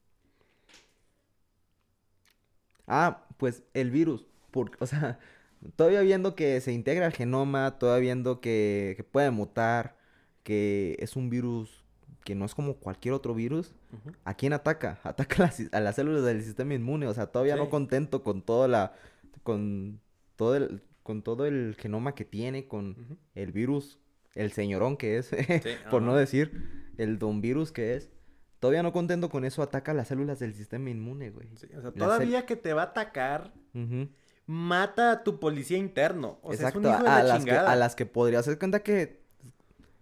[2.87, 5.19] Ah, pues el virus, por, o sea,
[5.77, 9.97] todavía viendo que se integra al genoma, todavía viendo que, que puede mutar,
[10.45, 11.85] que es un virus
[12.25, 14.15] que no es como cualquier otro virus, Ujú.
[14.25, 14.99] ¿a quién ataca?
[15.05, 18.41] Ataca a las, a las células del sistema inmune, o sea, todavía no contento con
[18.43, 18.93] toda la,
[19.43, 20.01] con
[20.37, 23.99] todo el, con todo el genoma que tiene, con el virus,
[24.35, 25.27] el señorón que es,
[25.63, 28.09] Sí, por no decir, el don virus que es.
[28.59, 31.49] Todavía no contento con eso, ataca a las células del sistema inmune, güey.
[31.57, 33.53] Sí, o sea, todavía que te va a atacar,
[34.47, 36.39] mata a tu policía interno.
[36.43, 37.73] O sea, es Exacto, un hijo de a, la las que, chingada.
[37.73, 39.24] a las que podría hacer cuenta que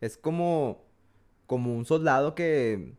[0.03, 0.85] es como,
[1.47, 2.93] como un soldado que,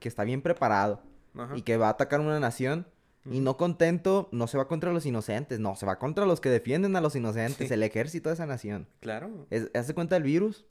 [0.00, 1.00] que está bien preparado
[1.36, 1.56] Ajá.
[1.56, 2.86] y que va a atacar una nación
[3.30, 6.48] y no contento, no se va contra los inocentes, no, se va contra los que
[6.48, 7.74] defienden a los inocentes, Sí.
[7.74, 8.86] el ejército de esa nación.
[9.00, 9.46] Claro.
[9.50, 10.64] Es, hace cuenta el virus,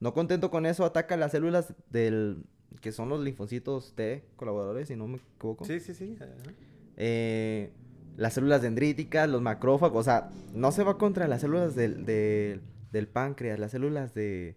[0.00, 2.44] no contento con eso, ataca las células del,
[2.82, 5.64] que son los linfocitos T colaboradores, si no me equivoco.
[5.64, 6.16] Sí, sí, sí.
[6.96, 7.72] eh,
[8.16, 12.60] las células dendríticas, los macrófagos, o sea, no se va contra las células del, del,
[12.92, 14.56] del páncreas, las células de...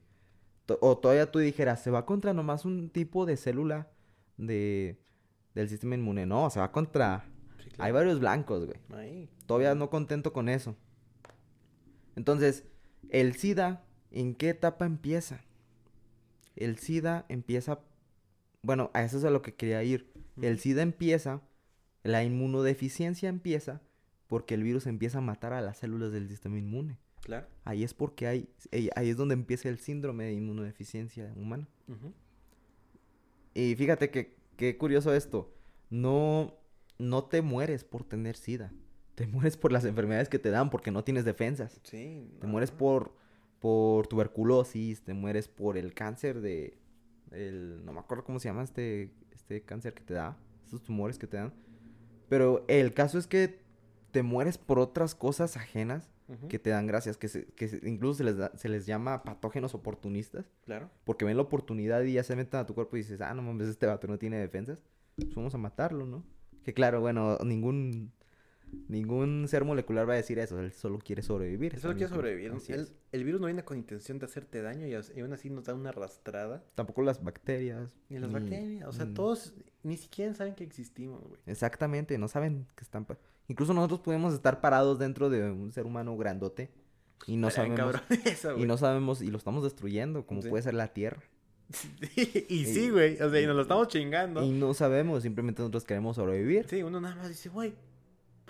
[0.82, 3.88] O todavía tú dijeras, se va contra nomás un tipo de célula
[4.38, 5.00] de,
[5.56, 6.26] del sistema inmune.
[6.26, 7.26] No, se va contra...
[7.64, 8.80] Sí, Hay varios blancos, güey.
[8.94, 9.30] Ahí.
[9.46, 10.76] Todavía no contento con eso.
[12.16, 12.66] Entonces,
[13.10, 15.42] el SIDA, ¿en qué etapa empieza?
[16.56, 17.80] El SIDA empieza...
[18.62, 20.12] Bueno, a eso es a lo que quería ir.
[20.42, 20.60] El.
[20.60, 21.42] SIDA empieza,
[22.04, 23.82] la inmunodeficiencia empieza
[24.28, 26.98] porque el virus empieza a matar a las células del sistema inmune.
[27.30, 27.46] Claro.
[27.64, 28.50] Ahí es porque hay,
[28.96, 31.68] ahí es donde empieza el síndrome de inmunodeficiencia humana.
[33.54, 35.54] Y fíjate que, qué curioso esto.
[35.92, 36.58] No,
[36.98, 38.74] no te mueres por tener SIDA.
[39.14, 41.80] Te mueres por las enfermedades que te dan porque no tienes defensas.
[41.84, 42.36] Sí.
[42.42, 43.14] Te mueres por,
[43.60, 46.80] por tuberculosis, te mueres por el cáncer de...
[47.30, 51.20] El, no me acuerdo cómo se llama este, este cáncer que te da, estos tumores
[51.20, 51.54] que te dan.
[52.28, 53.60] Pero el caso es que
[54.12, 56.10] te mueres por otras cosas ajenas
[56.48, 59.24] que te dan gracias, que, se- que se- incluso se les, da- se les llama
[59.24, 60.92] patógenos oportunistas, Claro.
[61.04, 63.42] porque ven la oportunidad y ya se meten a tu cuerpo y dices, ah, no
[63.42, 64.84] mames, este vato no tiene defensas,
[65.16, 66.24] pues vamos a matarlo, ¿no?
[66.64, 68.12] Que claro, bueno, ningún,
[68.88, 71.74] ningún ser molecular va a decir eso, él solo quiere sobrevivir.
[71.74, 72.54] Eso lo quiere sobrevivir.
[72.68, 75.74] El, el virus no viene con intención de hacerte daño y, aún así nos da
[75.74, 76.64] una arrastrada.
[76.76, 77.90] Tampoco las bacterias.
[78.10, 78.88] Ni las ni- bacterias.
[78.88, 81.42] O sea, todos ni siquiera saben que existimos, güey.
[81.48, 83.08] Exactamente, no saben que están...
[83.50, 86.70] Incluso nosotros podemos estar parados dentro de un ser humano grandote
[87.28, 87.78] y no sabemos...
[87.78, 90.50] cabrón eso, Y no sabemos, y lo estamos destruyendo, como Sí.
[90.50, 91.22] puede ser la Tierra.
[92.16, 93.22] y sí, güey.
[93.22, 94.44] O sea, y nos lo estamos chingando.
[94.44, 96.66] Y no sabemos, simplemente nosotros queremos sobrevivir.
[96.70, 97.74] Sí, uno nada más dice, güey,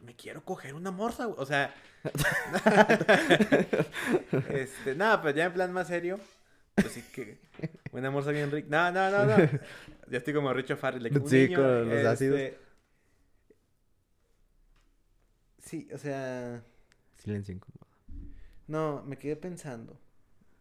[0.05, 1.37] me quiero coger una morsa, güey.
[1.39, 1.73] O sea.
[4.49, 6.19] este, nada, pero ya en plan más serio.
[6.75, 7.39] Pues sí que.
[7.91, 8.67] Una morsa bien rica.
[8.69, 9.49] No, no, no, no.
[10.09, 11.05] Ya estoy como Richo Farrell.
[11.17, 12.39] un Sí, niño, con los ácidos.
[12.39, 12.57] este,
[15.69, 16.63] Sí, o sea.
[17.17, 17.85] Silencio incómodo.
[18.67, 19.99] No, me quedé pensando.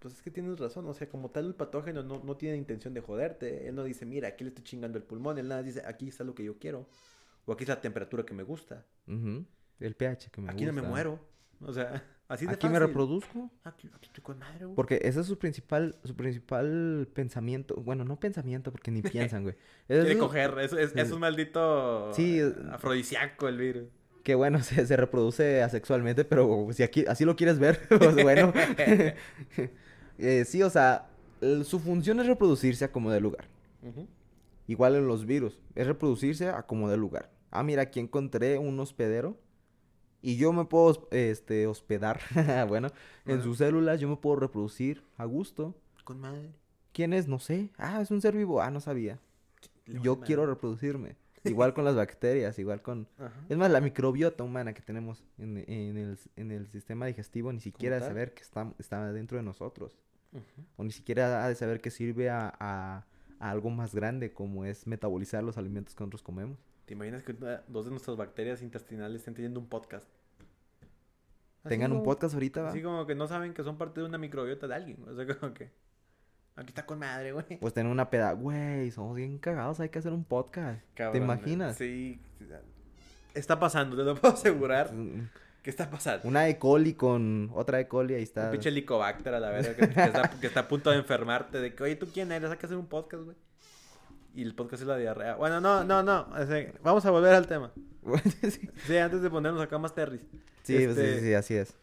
[0.01, 2.93] Pues es que tienes razón, o sea, como tal el patógeno no, no tiene intención
[2.95, 3.69] de joderte.
[3.69, 5.39] Él no dice, mira, aquí le estoy chingando el pulmón.
[5.39, 6.87] Él nada dice, aquí está lo que yo quiero.
[7.47, 8.85] O aquí es la temperatura que me gusta.
[9.07, 10.91] El pH que me aquí no me gusta.
[10.91, 11.19] muero.
[11.63, 13.51] O sea, así de Aquí me reproduzco.
[13.65, 14.77] Aquí, aquí estoy con madre, güey.
[14.77, 17.75] Porque ese es su principal, su principal pensamiento.
[17.77, 19.57] Bueno, no pensamiento, porque ni piensan, güey.
[19.89, 22.39] Quiere es- coger, es, es, es un maldito Sí.
[22.41, 23.89] eh, afrodisíaco el virus.
[24.29, 28.53] Que bueno, se, se reproduce asexualmente, pero si aquí, así lo quieres ver, pues bueno.
[30.21, 31.07] Eh, sí, o sea,
[31.63, 33.47] su función es reproducirse a como de lugar.
[34.67, 37.31] Igual en los virus, es reproducirse a como de lugar.
[37.53, 39.39] Ah, mira, aquí encontré un hospedero
[40.21, 42.21] y yo me puedo este, hospedar,
[42.69, 42.89] bueno,
[43.27, 45.77] en sus células yo me puedo reproducir a gusto.
[46.03, 46.51] Con madre.
[46.93, 47.29] ¿Quién es?
[47.29, 47.71] No sé.
[47.79, 48.61] Ah, es un ser vivo.
[48.61, 49.21] Ah, no sabía.
[49.87, 51.15] Yo quiero reproducirme.
[51.45, 53.07] Igual con las bacterias, igual con...
[53.19, 53.33] Ajá.
[53.49, 57.61] Es más, la microbiota humana que tenemos en, en el, en el sistema digestivo ni
[57.61, 59.99] siquiera ha de saber que está, está dentro de nosotros.
[60.77, 63.07] O ni siquiera ha de saber que sirve a, a-
[63.41, 66.59] a algo más grande como es metabolizar los alimentos que nosotros comemos.
[66.87, 70.09] ¿Te imaginas que una- dos de nuestras bacterias intestinales estén teniendo un podcast?
[71.63, 72.71] Así Tengan un podcast ahorita, ¿va?
[72.71, 75.05] Así como que no saben que son parte de una microbiota de alguien.
[75.09, 75.71] O sea, como que.
[76.59, 77.45] Aquí está con madre, güey.
[77.61, 78.33] Pues tener una peda.
[78.33, 80.83] Güey, somos bien cagados, hay que hacer un podcast.
[80.95, 81.77] ¿Te imaginas?
[81.77, 82.21] Sí.
[83.33, 84.91] Está pasando, te lo puedo asegurar.
[85.63, 86.27] ¿Qué está pasando?
[86.27, 86.59] Una E.
[86.59, 87.87] coli con otra E.
[87.87, 88.47] coli, ahí está.
[88.47, 91.61] Un pinche helicobacter a la verga que, que está, que está a punto de enfermarte.
[91.61, 92.51] De que, oye, ¿tú quién eres?
[92.51, 93.37] Hay que hacer un podcast, güey.
[94.35, 95.37] Y el podcast es la diarrea.
[95.37, 96.29] Bueno, no, no, no.
[96.33, 97.73] o sea, vamos a volver al tema.
[98.51, 100.23] sí, Sí, antes de ponernos acá más terris.
[100.65, 101.77] sí, pues, sí, Este, sí, así es.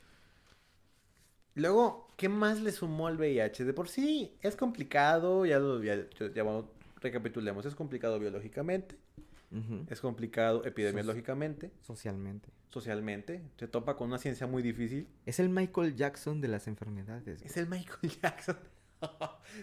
[1.54, 3.66] Luego, ¿qué más le sumó el VIH?
[3.66, 5.98] De por sí es complicado, ya lo ya,
[6.34, 6.70] ya, bueno,
[7.02, 8.96] recapitulemos, es complicado biológicamente,
[9.90, 12.50] es complicado epidemiológicamente, Socialmente.
[12.70, 15.08] socialmente, se topa con una ciencia muy difícil.
[15.26, 17.42] Es el Michael Jackson de las enfermedades.
[17.42, 18.58] Es el Michael Jackson.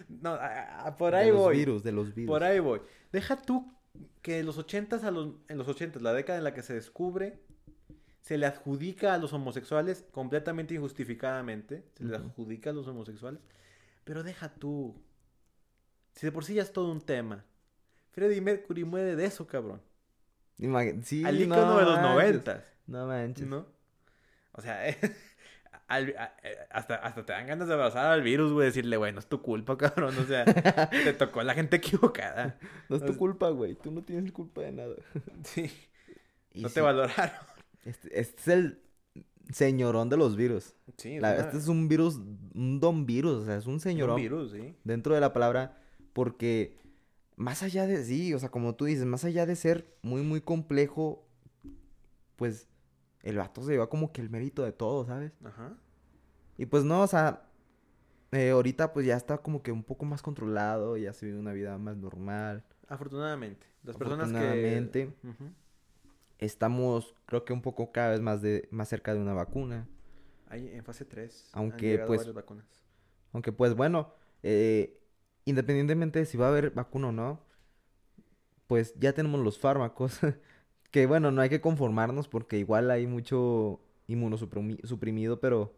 [0.09, 1.57] no, a- a- por de ahí los voy.
[1.57, 2.27] virus, de los virus.
[2.27, 2.81] Por ahí voy.
[3.11, 3.71] Deja tú
[4.23, 6.73] que en los 80 a los en los 80 la década en la que se
[6.73, 7.39] descubre
[8.23, 12.25] se le adjudica a los homosexuales completamente injustificadamente, se le Ujú.
[12.27, 13.41] adjudica a los homosexuales,
[14.05, 14.95] pero deja tú.
[16.13, 17.43] Si de por sí ya es todo un tema.
[18.11, 19.81] Freddie Mercury muere de eso, cabrón.
[21.03, 23.45] Sí, Al no ícono de los noventas, No manches.
[23.45, 23.65] ¿no?
[24.53, 24.79] O sea,
[25.87, 29.19] al- a- eh, hasta, hasta te dan ganas de abrazar al virus, güey, decirle, bueno,
[29.19, 30.17] es tu culpa, cabrón.
[30.17, 32.57] O sea, te tocó la gente equivocada.
[32.87, 33.75] No es tu culpa, güey.
[33.75, 34.95] Tú no tienes culpa de nada.
[35.43, 35.69] Sí,
[36.53, 37.35] Y no sí, te valoraron.
[37.85, 38.79] Este, este es el
[39.51, 40.75] señorón de los virus.
[40.97, 42.15] Sí, La- una- este es un virus,
[42.53, 43.41] un don virus.
[43.41, 44.75] O sea, es un es un señorón virus, sí.
[44.83, 45.77] dentro de la palabra.
[46.13, 46.77] Porque
[47.35, 50.41] más allá de, sí, o sea, como tú dices, más allá de ser muy, muy
[50.41, 51.25] complejo,
[52.35, 52.67] pues
[53.21, 55.31] el vato se lleva como que el mérito de todo, ¿sabes?
[55.43, 55.75] Ajá.
[56.57, 57.43] Y pues no, o sea,
[58.31, 61.53] eh, ahorita pues ya está como que un poco más controlado, ya se vive una
[61.53, 62.63] vida más normal.
[62.87, 63.65] Afortunadamente.
[63.83, 65.07] Las personas Afortunadamente.
[65.21, 65.27] que...
[66.43, 69.87] Estamos, creo que un poco cada vez más de más cerca de una vacuna.
[70.49, 71.49] Ahí en fase 3.
[71.53, 72.29] Aunque, pues,
[73.31, 74.13] Aunque pues bueno,
[74.43, 74.99] eh,
[75.45, 77.39] independientemente de si va a haber vacuna o no,
[78.67, 80.19] pues ya tenemos los fármacos.
[80.91, 85.73] que bueno, no hay que conformarnos porque igual hay mucho inmunosuprimido, pero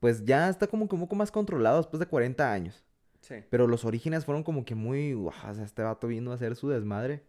[0.00, 2.82] pues ya está como que un poco más controlado después de 40 años.
[3.20, 3.36] Sí.
[3.50, 6.56] Pero los orígenes fueron como que muy, "Guau, o sea, este vato vino a hacer
[6.56, 7.22] su desmadre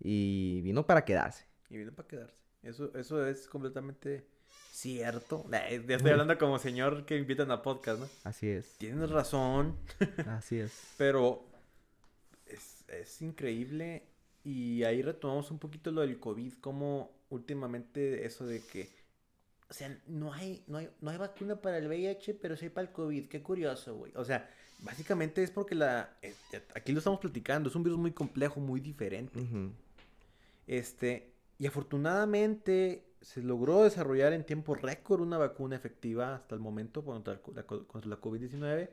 [0.00, 1.44] y vino para quedarse.
[1.70, 2.36] Y vino para quedarse.
[2.62, 4.26] Eso, eso es completamente
[4.70, 5.44] cierto.
[5.50, 8.08] Ya estoy hablando como señor que invitan a podcast, ¿no?
[8.24, 8.76] Así es.
[8.78, 9.76] Tienes razón,
[10.26, 10.94] Así es.
[10.96, 11.44] pero
[12.46, 14.04] es, es increíble.
[14.44, 18.88] Y ahí retomamos un poquito lo del COVID, como últimamente eso de que,
[19.68, 22.86] o sea, no hay, no hay, no hay vacuna para el VIH, pero sí para
[22.86, 23.28] el COVID.
[23.28, 24.12] Qué curioso, güey.
[24.14, 26.34] O sea, básicamente es porque la, eh,
[26.74, 29.38] aquí lo estamos platicando, es un virus muy complejo, muy diferente.
[29.40, 29.72] Ujú.
[30.68, 37.04] Este, y afortunadamente se logró desarrollar en tiempo récord una vacuna efectiva hasta el momento
[37.04, 38.90] contra la, co- la co- contra la COVID-19.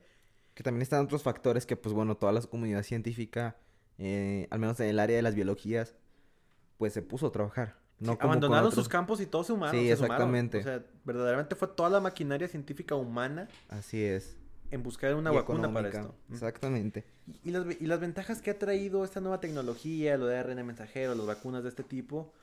[0.55, 3.57] Que también están otros factores que, pues bueno, toda la comunidad científica,
[3.97, 5.95] eh, al menos en el área de las biologías,
[6.77, 7.77] pues se puso a trabajar.
[7.99, 9.75] No Sí, abandonaron sus campos y todos se humanos.
[9.75, 10.15] Sí, se sumaron.
[10.35, 10.59] exactamente.
[10.59, 14.37] O sea, verdaderamente fue toda la maquinaria científica humana Así es.
[14.75, 16.15] En buscar una vacuna para esto.
[16.31, 17.05] Exactamente.
[17.27, 20.63] Y, y las, y las ventajas que ha traído esta nueva tecnología, lo de ARN
[20.65, 22.33] mensajero, las vacunas de este tipo,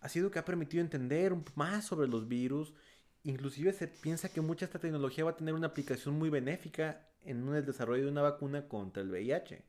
[0.00, 2.74] ha sido que ha permitido entender más sobre los virus.
[3.22, 7.48] Inclusive se piensa que mucha esta tecnología va a tener una aplicación muy benéfica en
[7.54, 9.62] el desarrollo de una vacuna contra el VIH.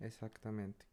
[0.00, 0.84] Exactamente.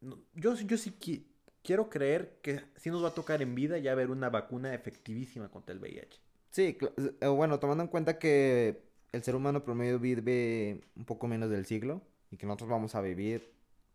[0.00, 1.26] No, yo, yo sí qui-
[1.62, 5.50] quiero creer que sí nos va a tocar en vida ya ver una vacuna efectivísima
[5.50, 6.20] contra el VIH.
[6.50, 6.78] Sí,
[7.20, 11.66] eh, bueno, tomando en cuenta que el ser humano promedio vive un poco menos del
[11.66, 13.52] siglo y que nosotros vamos a vivir,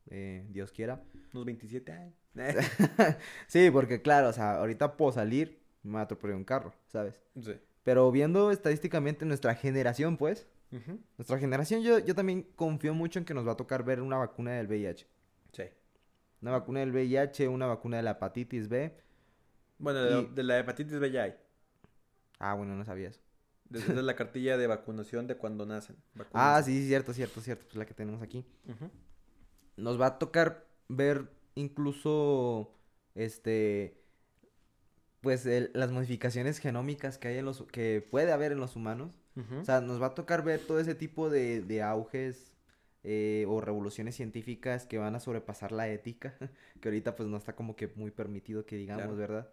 [0.09, 1.01] eh, Dios quiera.
[1.33, 2.13] Unos 27 años.
[3.47, 7.21] sí, porque claro, o sea, ahorita puedo salir, me va a atropellar un carro, ¿sabes?
[7.41, 7.53] sí.
[7.83, 10.47] Pero viendo estadísticamente nuestra generación, pues,
[11.17, 14.17] nuestra generación, yo, yo también confío mucho en que nos va a tocar ver una
[14.17, 15.05] vacuna del VIH.
[15.51, 15.63] Sí.
[16.41, 18.91] Una vacuna del VIH, una vacuna de la hepatitis B.
[19.77, 21.35] Bueno, de, Y- de la hepatitis B ya hay.
[22.39, 23.21] Ah, bueno, no sabía eso.
[23.69, 25.95] Desde la cartilla de vacunación de cuando nacen.
[25.97, 26.65] Ah, Vacunas.
[26.65, 27.65] sí, cierto, cierto, cierto.
[27.65, 28.45] Pues la que tenemos aquí.
[28.67, 28.89] Ujú.
[29.77, 32.71] Nos va a tocar ver incluso,
[33.15, 33.97] este,
[35.21, 39.19] pues el- las modificaciones genómicas que hay en los, que puede haber en los humanos.
[39.35, 39.59] Ujú.
[39.61, 42.53] O sea, nos va a tocar ver todo ese tipo de, de auges
[43.03, 46.37] eh, o revoluciones científicas que van a sobrepasar la ética,
[46.81, 49.17] que ahorita pues no está como que muy permitido que digamos, Claro.
[49.17, 49.49] ¿verdad?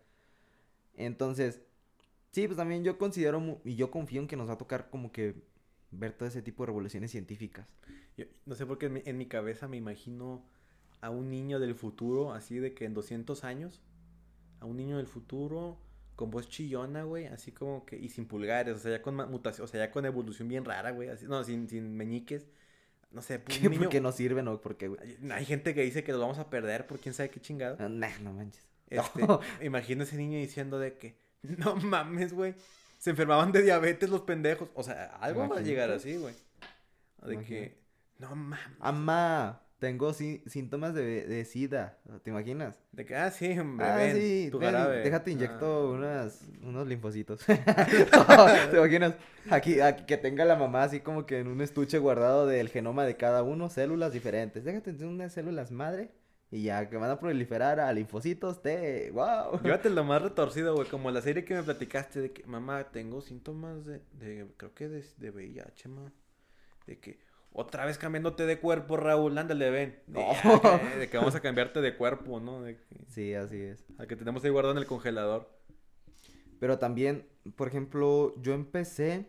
[0.95, 1.63] Entonces,
[2.33, 5.13] sí, pues también yo considero y yo confío en que nos va a tocar como
[5.13, 5.35] que
[5.91, 7.69] ver todo ese tipo de revoluciones científicas.
[8.17, 10.45] Yo- no sé por qué en mi, en mi cabeza me imagino
[11.01, 13.83] a un niño del futuro, así de que en 200 años,
[14.61, 15.79] a un niño del futuro
[16.17, 19.65] con voz chillona, güey, así como que, y sin pulgares, o sea, ya con mutación,
[19.65, 22.47] o sea, ya con evolución bien rara, güey, así, no, sin, sin meñiques,
[23.11, 25.01] no sé, pues, ¿Qué, niño, ¿Por qué no sirven o por qué, güey?
[25.01, 27.77] hay, hay gente que dice que los vamos a perder por quién sabe qué chingado,
[27.81, 28.65] Ah, nah, no manches.
[28.89, 29.41] este, No.
[29.63, 31.17] imagino ese niño diciendo de que,
[31.59, 32.55] no mames, güey,
[32.99, 36.35] se enfermaban de diabetes los pendejos, o sea, algo va a llegar así, güey,
[37.27, 37.69] de Imagínate.
[37.71, 37.79] que,
[38.19, 38.77] no mames.
[38.81, 42.79] Amá, tengo sí- síntomas de, de sida, ¿te imaginas?
[42.93, 44.73] De que, ah, sí, hombre, Ah, ven, sí, tu ven,
[45.03, 45.91] déjate inyecto Ah.
[45.91, 47.41] unas, unos linfocitos.
[48.71, 49.15] ¿Te imaginas?
[49.51, 53.05] Aquí, aquí que tenga la mamá así como que en un estuche guardado del genoma
[53.05, 54.63] de cada uno, células diferentes.
[54.63, 56.11] Déjate unas células madre
[56.53, 59.11] y ya que van a proliferar a linfocitos T.
[59.13, 59.61] ¡Wow!
[59.65, 63.21] Llévate lo más retorcido, güey, como la serie que me platicaste de que, mamá, tengo
[63.23, 66.13] síntomas de, de creo que de, de VIH, ma.
[66.87, 67.19] De que,
[67.55, 69.99] otra vez cambiándote de cuerpo, Raúl, ándale, ven.
[70.07, 70.61] De, No.
[70.61, 72.61] que- de que vamos a cambiarte de cuerpo, ¿no?
[72.63, 73.85] De que, Sí, así es.
[73.99, 75.51] al que tenemos ahí guardado en el congelador.
[76.61, 77.27] Pero también,
[77.57, 79.27] por ejemplo, yo empecé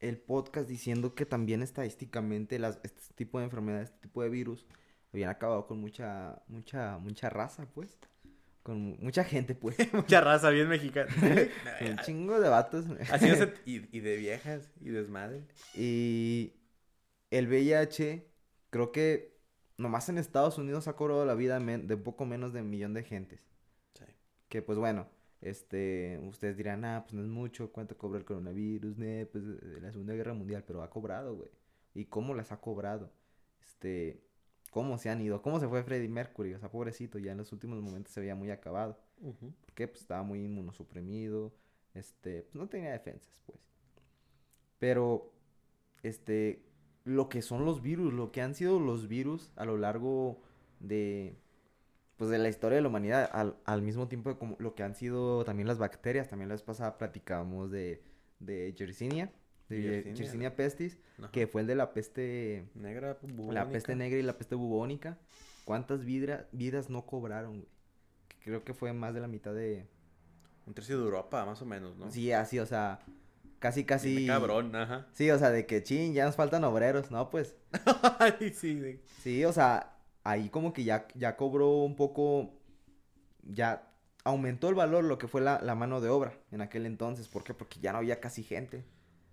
[0.00, 4.66] el podcast diciendo que también estadísticamente las, este tipo de enfermedades, este tipo de virus,
[5.12, 7.98] habían acabado con mucha, mucha, mucha raza, pues.
[8.62, 9.76] Con mu- mucha gente, pues.
[9.94, 11.10] Mucha raza bien mexicana.
[11.80, 12.84] Un chingo de vatos.
[13.12, 15.44] Así no se- y, y de viejas, y desmadre.
[15.74, 16.52] Y
[17.30, 18.26] el VIH,
[18.68, 19.34] creo que
[19.78, 23.02] nomás en Estados Unidos ha cobrado la vida de poco menos de un millón de
[23.02, 23.40] gentes.
[23.94, 24.04] Sí.
[24.50, 25.08] Que pues bueno,
[25.40, 28.98] este, ustedes dirán, ah, pues no es mucho, ¿cuánto cobra el coronavirus?
[28.98, 31.50] Ne, pues de la Segunda Guerra Mundial, pero ha cobrado, güey.
[31.94, 33.10] ¿Y cómo las ha cobrado?
[33.62, 34.22] Este,
[34.70, 35.42] ¿cómo se han ido?
[35.42, 36.54] ¿Cómo se fue Freddie Mercury?
[36.54, 38.98] O sea, pobrecito, ya en los últimos momentos se veía muy acabado.
[39.20, 39.52] Ujú.
[39.62, 41.52] Porque pues estaba muy inmunosuprimido,
[41.94, 43.58] este, pues no tenía defensas, pues.
[44.78, 45.32] Pero,
[46.02, 46.62] este,
[47.04, 50.40] lo que son los virus, lo que han sido los virus a lo largo
[50.80, 51.36] de,
[52.16, 54.94] pues de la historia de la humanidad, al, al mismo tiempo como lo que han
[54.94, 58.02] sido también las bacterias, también la vez pasada platicábamos de,
[58.40, 59.32] de Yersinia,
[59.76, 60.56] de Yersinia.
[60.56, 60.98] Pestis,
[61.32, 63.68] que fue el de la peste, Negra, la bubónica.
[63.70, 65.18] peste negra y la peste bubónica.
[65.64, 67.68] ¿Cuántas vidra- vidas no cobraron, güey?
[68.42, 69.86] Creo que fue más de la mitad de,
[70.66, 72.10] Un tercio de Europa, más o menos, ¿no?
[72.10, 73.00] Sí, así, o sea,
[73.58, 74.14] casi, casi...
[74.16, 75.06] Bien cabrón, ajá.
[75.12, 77.28] Sí, o sea, de que, chin, ya nos faltan obreros, ¿no?
[77.30, 77.54] Pues,
[78.18, 82.54] Ay, sí, de- sí, o sea, ahí como que ya, ya cobró un poco,
[83.42, 83.86] ya
[84.24, 87.28] aumentó el valor lo que fue la, la mano de obra en aquel entonces.
[87.28, 87.54] ¿Por qué?
[87.54, 88.84] Porque ya no había casi gente.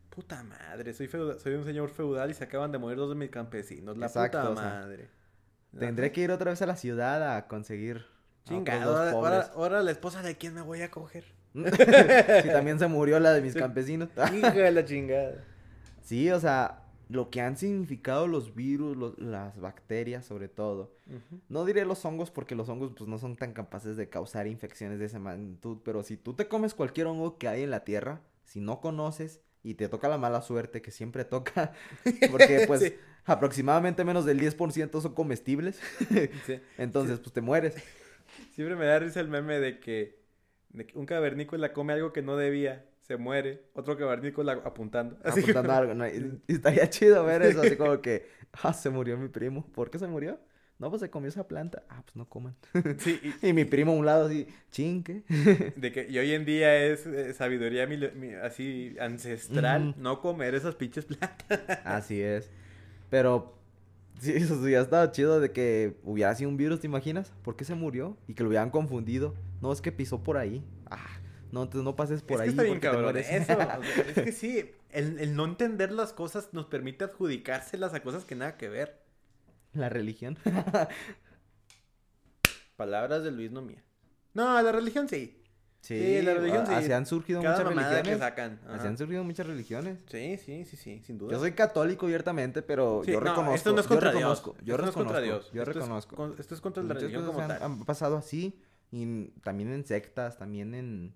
[0.10, 3.30] Puta madre, soy, soy un señor feudal y se acaban de morir dos de mis
[3.30, 3.98] campesinos.
[3.98, 5.10] La Exacto, puta o sea, madre.
[5.78, 8.06] Tendré que ir otra vez a la ciudad a conseguir...
[8.46, 8.96] Chingado,
[9.54, 11.26] ahora, la esposa de quién me voy a coger.
[11.54, 13.60] sí, también se murió la de mis Sí.
[13.60, 14.10] campesinos.
[14.34, 15.44] Hija de la chingada.
[16.02, 20.94] Sí, o sea, lo que han significado los virus, los- las bacterias sobre todo.
[21.50, 24.98] No diré los hongos porque los hongos pues no son tan capaces de causar infecciones
[25.00, 28.22] de esa magnitud, pero si tú te comes cualquier hongo que hay en la tierra,
[28.46, 31.74] si no conoces y te toca la mala suerte que siempre toca,
[32.32, 32.96] porque pues Sí.
[33.26, 35.80] aproximadamente menos del 10% son comestibles,
[36.46, 36.60] Sí.
[36.78, 37.76] entonces pues te mueres.
[38.54, 40.20] Siempre me da risa el meme de que,
[40.70, 45.18] de que un cavernícola come algo que no debía, se muere, otro cavernícola apuntando.
[45.24, 46.08] Así apuntando como- algo, ¿no?
[46.08, 48.28] Y- y estaría chido ver eso, así como que,
[48.64, 49.66] ah, se murió mi primo.
[49.74, 50.40] ¿Por qué se murió?
[50.80, 51.84] No, pues se comió esa planta.
[51.90, 52.56] Ah, pues no coman.
[53.00, 55.24] Sí, y Y mi primo a un lado así, chinque.
[55.76, 60.76] de que y hoy en día es eh, sabiduría mi- así ancestral no comer esas
[60.76, 61.62] pinches plantas.
[61.84, 62.50] Así es.
[63.10, 63.58] Pero,
[64.20, 67.32] sí, eso ya estaba chido de que hubiera sido un virus, ¿te imaginas?
[67.44, 68.18] ¿Por qué se murió?
[68.28, 69.34] Y que lo hubieran confundido.
[69.62, 70.64] No, es que pisó por ahí.
[70.92, 71.08] Ah,
[71.52, 72.48] no, entonces no pases por es ahí.
[72.48, 73.04] que está bien porque te cabrón.
[73.14, 73.30] mueres.
[73.32, 77.94] Eso, o sea, es que sí, el, el no entender las cosas nos permite adjudicárselas
[77.96, 79.07] a cosas que nada que ver.
[79.74, 80.38] La religión.
[82.76, 83.84] Palabras de Luis no mía.
[84.34, 85.42] No, la religión sí.
[85.82, 86.74] Sí, la religión sí.
[86.74, 88.20] Así han surgido Cada muchas que religiones.
[88.20, 88.60] sacan.
[88.68, 88.88] Así ajá.
[88.90, 90.00] han surgido muchas religiones.
[90.12, 91.32] Sí, sí, sí, sí, sin duda.
[91.32, 93.56] Yo soy católico abiertamente, pero Sí, yo no, reconozco.
[93.56, 94.66] esto no es yo contra reconozco, Dios.
[94.66, 95.04] Yo Esto no es reconozco.
[95.14, 95.52] contra Dios.
[95.54, 96.16] Yo Esto es reconozco.
[96.16, 97.64] con- esto es contra la religión como han, tal.
[97.64, 98.62] han pasado así.
[98.92, 101.16] Y también en sectas, también en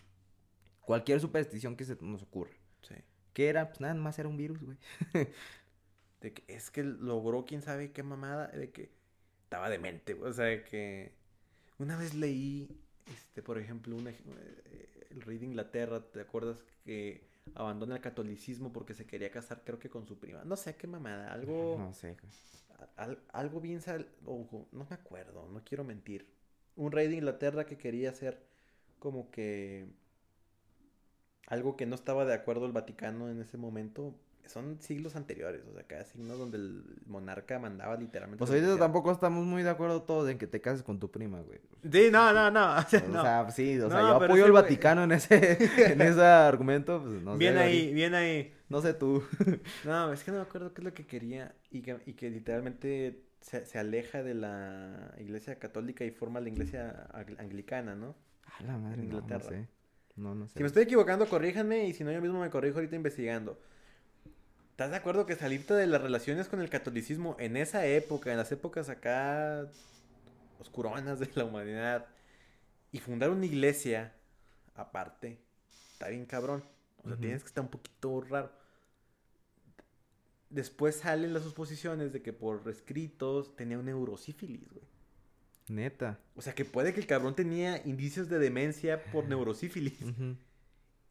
[0.80, 2.52] cualquier superstición que se nos ocurra.
[2.82, 2.96] Sí.
[3.34, 3.68] ¿Qué era?
[3.68, 4.78] Pues nada más era un virus, güey.
[6.22, 8.92] De que es que logró quién sabe qué mamada, de que
[9.44, 11.14] estaba demente, o sea, de que
[11.80, 12.70] una vez leí,
[13.12, 14.24] este, por ejemplo, un ej-
[14.66, 19.64] eh, el rey de Inglaterra, ¿te acuerdas que abandona el catolicismo porque se quería casar,
[19.66, 20.44] creo que con su prima?
[20.46, 22.16] No sé qué mamada, algo, No sé.
[22.98, 26.28] al- algo bien sal, ojo, no me acuerdo, no quiero mentir.
[26.76, 28.46] Un rey de Inglaterra que quería hacer
[29.00, 29.88] como que
[31.48, 34.16] algo que no estaba de acuerdo el Vaticano en ese momento.
[34.48, 38.38] Son siglos anteriores, o sea, cada signo donde el monarca mandaba literalmente.
[38.40, 41.40] Pues ahorita tampoco estamos muy de acuerdo todos en que te cases con tu prima,
[41.42, 41.60] güey.
[41.90, 42.76] Sí, no, no, no.
[42.78, 43.22] O sea, O no.
[43.22, 45.58] sea, sí, o sea, No, yo pero apoyo güey- Vaticano en ese,
[45.94, 47.38] en ese argumento, pues no sé.
[47.40, 47.66] bien güey.
[47.66, 48.54] ahí, bien ahí.
[48.70, 49.24] No sé tú.
[49.86, 52.30] No, es que no me acuerdo qué es lo que quería y que, y que
[52.30, 58.16] literalmente se, se aleja de la iglesia católica y forma la iglesia ang- anglicana, ¿no?
[58.60, 59.50] A la madre, no, no Inglaterra.
[59.50, 59.68] sé.
[60.18, 60.56] No, no sé.
[60.56, 63.58] Si me estoy equivocando, corríjanme y si no, yo mismo me corrijo ahorita investigando.
[64.72, 68.38] ¿Estás de acuerdo que salirte de las relaciones con el catolicismo en esa época, en
[68.38, 69.68] las épocas acá
[70.60, 72.08] oscuronas de la humanidad,
[72.92, 74.14] y fundar una iglesia
[74.76, 75.40] aparte,
[75.94, 76.64] está bien cabrón?
[77.04, 78.52] O sea, tienes que estar un poquito raro.
[80.50, 84.86] Después salen las suposiciones de que por escritos tenía un neurosífilis, güey.
[85.68, 86.20] Neta.
[86.36, 90.02] O sea, que puede que el cabrón tenía indicios de demencia por neurosífilis.
[90.02, 90.36] Ujú.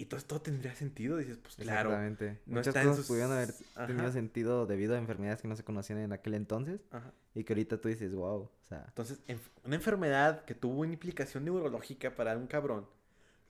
[0.01, 1.18] Y todo esto tendría sentido.
[1.18, 1.90] Dices, pues claro.
[1.90, 2.40] Exactamente.
[2.46, 3.53] no Muchas cosas sus- pudieron haber
[3.86, 7.12] tenido sentido debido a enfermedades que no se conocían en aquel entonces Ajá.
[7.34, 9.20] y que ahorita tú dices, wow, o sea, Entonces,
[9.64, 12.86] una enfermedad que tuvo una implicación neurológica para un cabrón,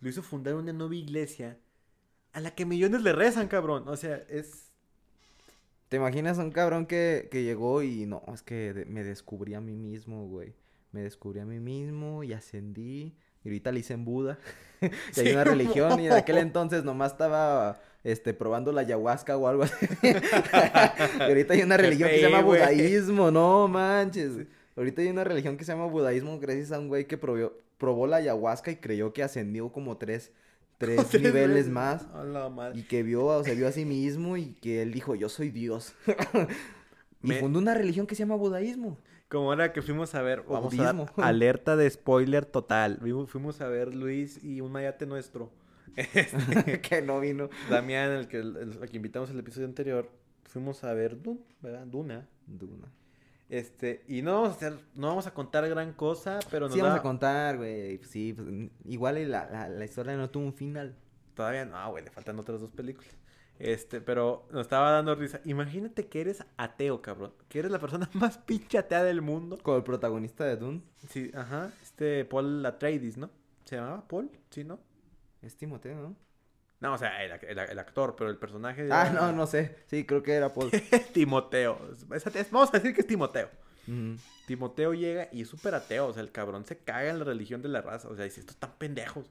[0.01, 1.57] lo hizo fundar una nueva iglesia
[2.32, 3.86] a la que millones le rezan, cabrón.
[3.88, 4.70] O sea, es...
[5.88, 9.55] ¿te imaginas a un cabrón que, que llegó y no, es que de- me descubrí
[9.55, 10.55] a mí mismo, güey?
[10.92, 14.05] Me descubrí a mí mismo y ascendí y ahorita le hice en
[14.81, 14.91] Buda.
[15.16, 19.37] y hay Sí, una religión y en aquel entonces nomás estaba este probando la ayahuasca
[19.37, 19.87] o algo así.
[20.03, 24.47] y ahorita hay una Qué religión que se llama budaísmo, no manches.
[24.76, 28.07] Ahorita hay una religión que se llama budaísmo gracias a un güey que probó, probó
[28.07, 30.31] la ayahuasca y creyó que ascendió como tres,
[30.78, 32.07] tres Tres niveles más.
[32.74, 35.93] Y que vio, se vio a sí mismo y que él dijo, yo soy Dios.
[37.22, 38.97] y Me- fundó una religión que se llama budaísmo.
[39.31, 42.99] Como ahora que fuimos a ver, vamos a dar alerta de spoiler total.
[43.28, 45.51] Fuimos a ver Luis y un mayate nuestro.
[45.97, 47.49] Este, que no vino.
[47.68, 50.09] Damián, el que, el, el- que invitamos el episodio anterior.
[50.45, 51.87] Fuimos a ver Dun, ¿verdad?
[51.87, 52.28] Duna.
[52.47, 52.89] Duna.
[53.49, 56.81] Este, y no vamos a hacer, no vamos a contar gran cosa, pero nos Sí,
[56.81, 57.99] vamos da- a contar, güey.
[58.05, 58.49] Sí, pues,
[58.85, 60.95] igual la, la, la historia no tuvo un final.
[61.35, 63.11] Todavía no, güey, le faltan otras dos películas.
[63.61, 65.41] Este, pero nos estaba dando risa.
[65.45, 67.33] Imagínate que eres ateo, cabrón.
[67.49, 69.59] Que eres la persona más pinche atea del mundo.
[69.63, 70.81] Con el protagonista de Dune,
[71.11, 71.71] Sí, ajá.
[71.83, 73.31] Este Paul Atreides, ¿no?
[73.65, 74.31] ¿Se llamaba Paul?
[74.51, 74.81] Sí, ¿no?
[75.43, 76.17] es Timoteo, ¿no?
[76.81, 78.89] No, o sea, el, el- el actor, pero el personaje.
[78.91, 79.77] Ah, era- no, no sé.
[79.89, 80.71] Sí, creo que era Paul.
[81.13, 81.79] Timoteo.
[82.15, 83.49] Es- es- vamos a decir que es Timoteo.
[84.47, 86.07] Timoteo llega y es súper ateo.
[86.07, 88.09] O sea, el cabrón se caga en la religión de la raza.
[88.09, 89.27] O sea, dice, estos están pendejos.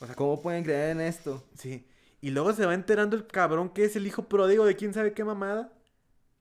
[0.00, 1.42] O sea, ¿Cómo pueden creer en esto?
[1.54, 1.86] sí.
[2.22, 5.12] Y luego se va enterando el cabrón que es el hijo pródigo de quién sabe
[5.12, 5.72] qué mamada.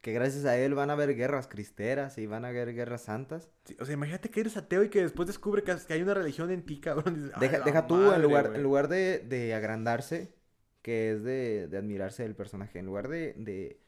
[0.02, 3.50] Que gracias a él van a haber guerras cristeras y van a haber guerras santas.
[3.66, 6.14] Sí, o sea, imagínate que eres ateo y que después descubre que, que hay una
[6.16, 7.16] religión en ti, cabrón.
[7.16, 8.56] Dices, "Ay, Deja, deja tú, madre, en lugar, güey".
[8.56, 10.34] en lugar de, de agrandarse,
[10.82, 13.80] que es de, de admirarse del personaje, en lugar de, de,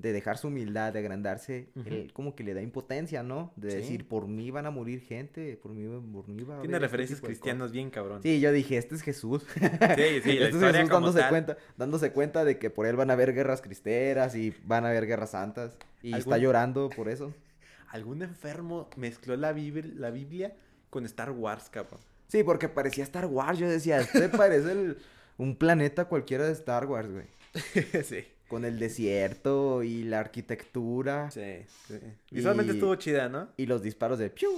[0.00, 3.52] de dejar su humildad, de agrandarse, él como que le da impotencia, ¿no?
[3.56, 3.76] De Sí.
[3.78, 6.84] decir, por mí van a morir gente, por mí, por mí va a Tiene haber
[6.84, 8.18] este referencias cristianas bien cabrón.
[8.18, 8.22] cosas".
[8.30, 9.42] Sí, yo dije, este es Jesús.
[9.42, 9.60] sí, sí,
[9.96, 11.28] este es Jesús dándose tal.
[11.30, 14.90] cuenta, dándose cuenta de que por él van a haber guerras cristeras y van a
[14.90, 15.76] haber guerras santas.
[16.02, 17.34] Y está ¿Algún- llorando por eso.
[17.90, 20.54] Algún enfermo mezcló la, bibl- la Biblia
[20.90, 22.00] con Star Wars, cabrón.
[22.28, 23.58] Sí, porque parecía Star Wars.
[23.58, 24.98] Yo decía, este parece el-
[25.38, 27.24] un planeta cualquiera de Star Wars, güey.
[28.04, 28.24] sí.
[28.48, 31.98] Con el desierto y la arquitectura Sí, sí.
[32.30, 33.50] Visualmente Y- estuvo chida, ¿no?
[33.58, 34.50] y los disparos de piu.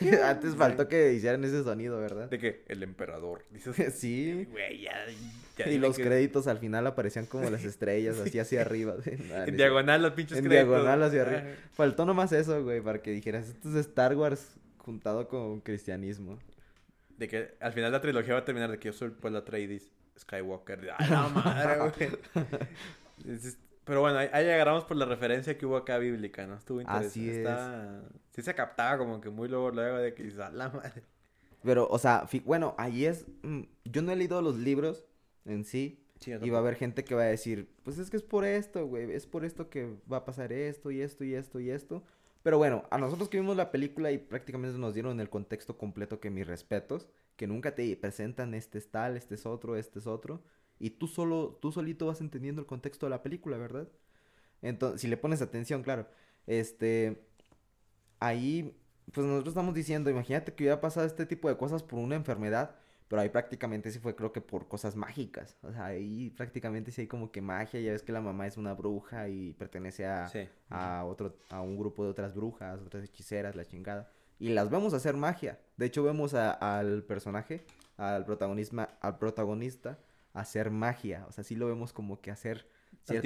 [0.24, 2.28] Antes faltó que hicieran ese sonido, ¿verdad?
[2.28, 3.44] De que el emperador.
[3.52, 4.46] Dices, Sí.
[4.50, 4.92] güey, ya,
[5.58, 8.96] ya Y los que- créditos al final aparecían como las estrellas, así hacia arriba.
[9.04, 10.68] En diagonal los pinches En créditos.
[10.68, 11.42] diagonal hacia arriba.
[11.72, 16.36] Faltó nomás eso, güey, para que dijeras, esto es Star Wars juntado con cristianismo.
[17.16, 19.38] De que al final la trilogía va a terminar de que yo soy pues la
[19.38, 20.90] Atreides Skywalker.
[20.98, 22.46] ¡A la madre, güey!
[23.84, 26.56] Pero bueno, ahí, ahí agarramos por la referencia que hubo acá bíblica, ¿no?
[26.56, 27.08] Estuvo interesante.
[27.08, 27.36] Así es.
[27.38, 28.02] Está...
[28.32, 31.02] Sí se captaba como que muy luego, luego de que dices, "A la madre.
[31.62, 33.26] Pero, o sea, bueno, ahí es...
[33.42, 35.04] mm, Yo no he leído los libros
[35.44, 38.16] en sí, Sí, Y va a haber gente que va a decir, pues es que
[38.16, 41.34] es por esto, güey, es por esto que va a pasar esto y esto y
[41.34, 42.02] esto y esto.
[42.42, 46.18] Pero bueno, a nosotros que vimos la película y prácticamente nos dieron el contexto completo
[46.18, 47.06] que mis respetos,
[47.36, 50.42] que nunca te presentan este es tal, este es otro, este es otro.
[50.78, 53.88] Y tú solo, tú solito vas entendiendo el contexto de la película, ¿verdad?
[54.62, 56.06] Entonces, si le pones atención, claro.
[56.46, 57.22] Este,
[58.20, 58.76] ahí,
[59.12, 62.74] pues nosotros estamos diciendo, imagínate que hubiera pasado este tipo de cosas por una enfermedad,
[63.08, 65.56] pero ahí prácticamente sí fue creo que por cosas mágicas.
[65.62, 68.56] O sea, ahí prácticamente sí hay como que magia, ya ves que la mamá es
[68.56, 70.48] una bruja y pertenece a, Sí.
[70.70, 74.10] a otro, a un grupo de otras brujas, otras hechiceras, la chingada.
[74.38, 75.58] Y las vemos hacer magia.
[75.76, 77.64] De hecho, vemos a- al personaje,
[77.96, 79.98] al protagonismo, al protagonista,
[80.40, 81.24] hacer magia.
[81.28, 82.66] O sea, sí lo vemos como que hacer
[83.04, 83.20] ti-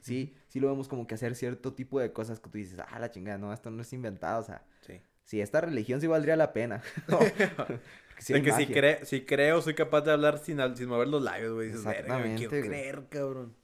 [0.00, 2.98] Sí, sí lo vemos como que hacer cierto tipo de cosas que tú dices, ah,
[2.98, 4.40] la chingada, no, esto no es inventado.
[4.40, 5.00] O sea, Sí.
[5.24, 6.82] si esta religión sí valdría la pena.
[8.18, 11.20] Sí de que si, cre- si creo, soy capaz de hablar sin, sin mover los
[11.20, 11.66] labios, güey.
[11.68, 12.62] Dices, verga, quiero güey.
[12.62, 13.56] creer, cabrón.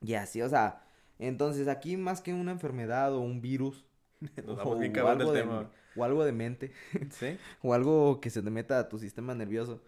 [0.00, 0.82] Y así, o sea,
[1.18, 3.84] entonces aquí más que una enfermedad o un virus,
[4.46, 5.70] Nos o, bien algo del de, tema.
[5.96, 6.72] o algo de mente,
[7.10, 7.36] Sí.
[7.62, 9.82] o algo que se te meta a tu sistema nervioso,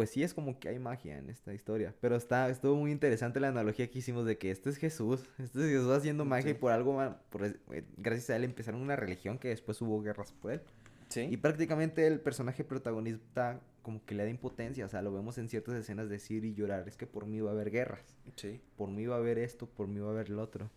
[0.00, 1.94] pues sí es como que hay magia en esta historia.
[2.00, 5.58] Pero está, estuvo muy interesante la analogía que hicimos de que este es Jesús, este
[5.58, 6.98] es Jesús haciendo magia y por algo,
[7.28, 10.62] por, eh, gracias a él empezaron una religión que después hubo guerras por él.
[11.10, 11.28] Sí.
[11.30, 15.50] Y prácticamente el personaje protagonista como que le da impotencia, o sea, lo vemos en
[15.50, 18.58] ciertas escenas decir y llorar, es que por mí va a haber guerras, Sí.
[18.78, 20.70] por mí va a haber esto, por mí va a haber el otro.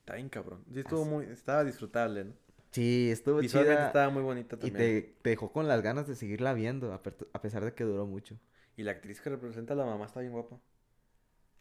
[0.00, 0.64] Está bien, cabrón.
[0.72, 1.10] Sí, estuvo Así.
[1.10, 1.26] muy...
[1.26, 2.32] Estaba disfrutable, ¿no?
[2.74, 4.76] Sí, estuvo Visualmente chida estaba muy bonita y también.
[4.76, 8.36] te, te dejó con las ganas de seguirla viendo, a, pesar de que duró mucho.
[8.76, 10.60] Y la actriz que representa a la mamá está bien guapa.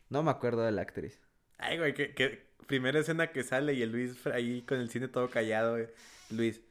[0.09, 1.19] No me acuerdo de la actriz.
[1.57, 5.07] Ay, güey, que, que primera escena que sale y el Luis ahí con el cine
[5.07, 5.87] todo callado, güey.
[6.29, 6.61] Luis,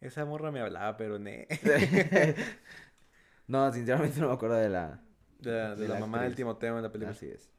[0.00, 1.46] esa morra me hablaba, pero ne.
[3.46, 5.02] no, sinceramente no me acuerdo de la...
[5.38, 6.36] De, la- de De la la mamá del actriz.
[6.36, 7.10] Timoteo en la película.
[7.10, 7.50] Así es.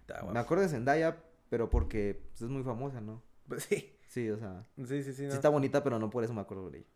[0.00, 1.16] Está Me acuerdo de Zendaya,
[1.50, 3.22] pero porque pues, es muy famosa, ¿no?
[3.48, 3.97] Pues sí.
[4.08, 5.14] Sí, o sea, Sí, sí, sí.
[5.14, 6.86] sí está bonita, pero no por eso me acuerdo de ella.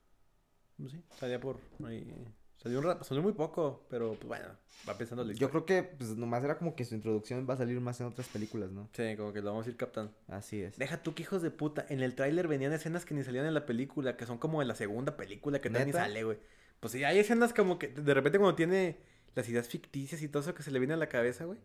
[0.79, 2.13] Pues sí, salía por ahí.
[2.57, 4.47] Salió un rato, salió muy poco, pero pues bueno,
[4.89, 7.81] va pensando Yo creo que pues nomás era como que su introducción va a salir
[7.81, 8.89] más en otras películas, ¿no?
[8.93, 10.13] Sí, como que lo vamos a ir captando.
[10.29, 10.79] Así es.
[10.79, 11.85] Deja tú que hijos de puta.
[11.89, 14.69] En el tráiler venían escenas que ni salían en la película, que son como en
[14.69, 16.39] la segunda película que ni sale, güey.
[16.79, 18.97] Pues sí, hay escenas como que de repente cuando tiene
[19.35, 21.59] las ideas ficticias y todo eso que se le viene a la cabeza, güey.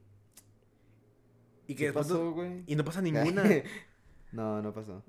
[1.68, 2.64] Y que ¿Qué después pasó, no- güey?
[2.66, 3.44] y no pasa ninguna.
[4.32, 5.04] no, no pasó.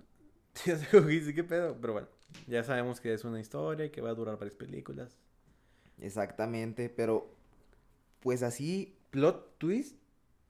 [1.34, 1.76] ¿qué pedo?
[1.80, 2.08] Pero bueno,
[2.46, 5.16] ya sabemos que es una historia y que va a durar varias películas.
[6.00, 7.28] Exactamente, pero
[8.20, 8.94] pues así.
[9.10, 9.96] Plot twist,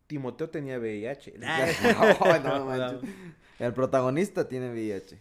[0.09, 1.35] Timoteo tenía VIH.
[2.43, 3.11] No, no manches.
[3.59, 5.19] El protagonista tiene VIH.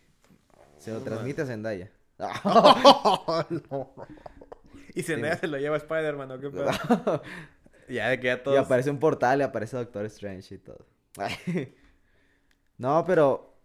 [0.80, 1.92] Se lo No, transmite a Zendaya.
[4.96, 5.42] Y Zendaya Sí.
[5.42, 7.22] se lo lleva a Spider-Man, ¿o qué pedo?
[7.90, 8.58] ya de que Y todos...
[8.58, 10.86] aparece un portal y aparece Doctor Strange y todo.
[12.78, 13.57] no, pero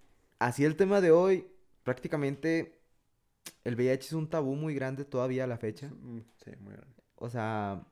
[0.46, 1.46] así el tema de hoy,
[1.82, 2.80] prácticamente
[3.64, 5.88] el VIH es un tabú muy grande todavía a la fecha.
[5.88, 7.02] Mm, Sí, muy grande.
[7.16, 7.86] O sea,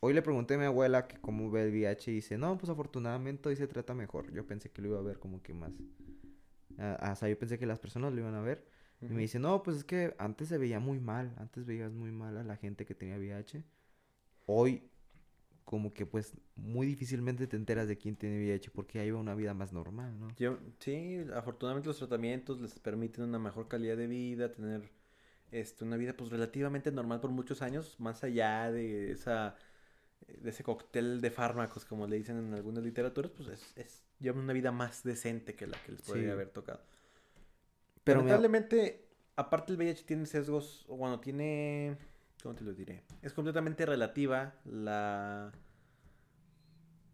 [0.00, 2.70] hoy le pregunté a mi abuela que cómo ve el VIH y dice, no, pues
[2.70, 4.32] afortunadamente hoy se trata mejor.
[4.32, 5.72] Yo pensé que lo iba a ver como que más.
[6.78, 8.66] ah, o sea, yo pensé que las personas lo iban a ver.
[9.08, 11.34] Y me dice, no, pues es que antes se veía muy mal.
[11.38, 13.64] Antes veías muy mal a la gente que tenía VIH.
[14.46, 14.90] Hoy,
[15.64, 19.54] como que pues muy difícilmente te enteras de quién tiene VIH porque lleva una vida
[19.54, 20.36] más normal, ¿no?
[20.36, 24.82] Yo, sí, afortunadamente los tratamientos les permiten una mejor calidad de vida, tener
[25.52, 29.56] este, una vida pues relativamente normal por muchos años, más allá de esa
[30.28, 34.44] de ese cóctel de fármacos, como le dicen en algunas literaturas, pues es, es llevan
[34.44, 36.32] una vida más decente que la que les podría Sí.
[36.32, 36.80] haber tocado.
[38.04, 41.96] Pero Pero me- lamentablemente, aparte el VIH tiene sesgos, o bueno, tiene,
[42.44, 43.02] ¿cómo te lo diré?
[43.22, 45.50] Es completamente relativa la,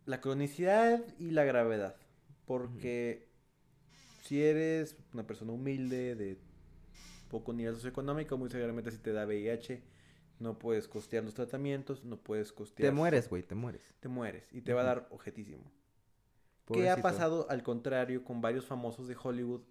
[0.05, 1.95] la cronicidad y la gravedad.
[2.47, 3.29] Porque
[4.23, 6.37] si eres una persona humilde, de
[7.29, 9.81] poco nivel socioeconómico, muy seguramente si te da VIH,
[10.41, 12.91] no puedes costear los tratamientos, no puedes costear...
[12.91, 13.83] Te mueres, güey, te mueres.
[14.01, 15.63] Te mueres y te va a dar objetísimo.
[16.67, 17.03] ¿Qué ha Pobrecito.
[17.03, 19.63] pasado al contrario con varios famosos de Hollywood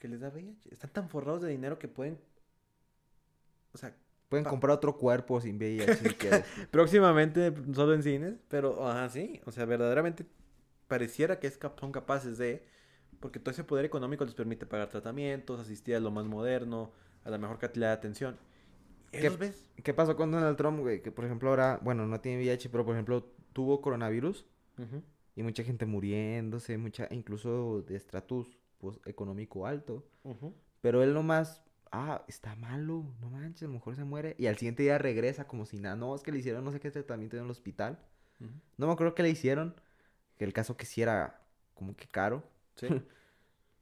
[0.00, 0.70] que les da VIH?
[0.72, 2.18] Están tan forrados de dinero que pueden...
[3.72, 3.96] O sea,
[4.28, 6.44] Pueden Pa- comprar otro cuerpo sin VIH si quieres.
[6.70, 9.40] próximamente solo en cines, pero ajá, sí.
[9.44, 10.24] O sea, verdaderamente
[10.88, 12.66] pareciera que es cap- son capaces de...
[13.20, 16.92] Porque todo ese poder económico les permite pagar tratamientos, asistir a lo más moderno,
[17.24, 18.36] a la mejor calidad de atención.
[19.12, 19.70] ¿Y ahí ¿Qué- ves?
[19.82, 21.00] ¿Qué pasó con Donald Trump, güey?
[21.00, 24.44] Que por ejemplo ahora, bueno, no tiene VIH, pero por ejemplo tuvo coronavirus
[24.78, 25.02] Ujú.
[25.36, 30.04] y mucha gente muriéndose, mucha, incluso de estratus pues, económico alto.
[30.24, 30.52] Ujú.
[30.82, 31.62] Pero él nomás,
[31.94, 34.34] ah, está malo, no manches, a lo mejor se muere.
[34.38, 36.80] Y al siguiente día regresa como si nada, no, es que le hicieron no sé
[36.80, 37.98] qué tratamiento en el hospital.
[38.76, 39.74] No me acuerdo qué le hicieron,
[40.36, 41.40] que el caso que sí era
[41.74, 42.42] como que caro.
[42.76, 42.88] Sí.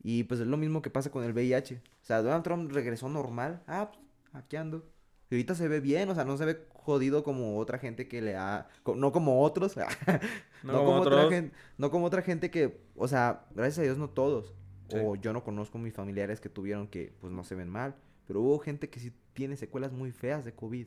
[0.05, 1.77] Y pues es lo mismo que pasa con el VIH.
[1.77, 3.63] O sea, Donald Trump regresó normal.
[3.69, 4.85] Ah, pues, aquí ando.
[5.31, 8.21] Y ahorita se ve bien, o sea, no se ve jodido como otra gente que
[8.21, 8.69] le ha...
[8.97, 9.77] No como otros.
[10.65, 13.83] No No, como como otra gente, no como otra gente que, o sea, gracias a
[13.83, 14.55] Dios no todos.
[14.93, 14.99] Sí.
[15.03, 17.95] O yo no conozco mis familiares que tuvieron que, pues no se ven mal.
[18.27, 20.87] Pero hubo gente que sí tiene secuelas muy feas de COVID.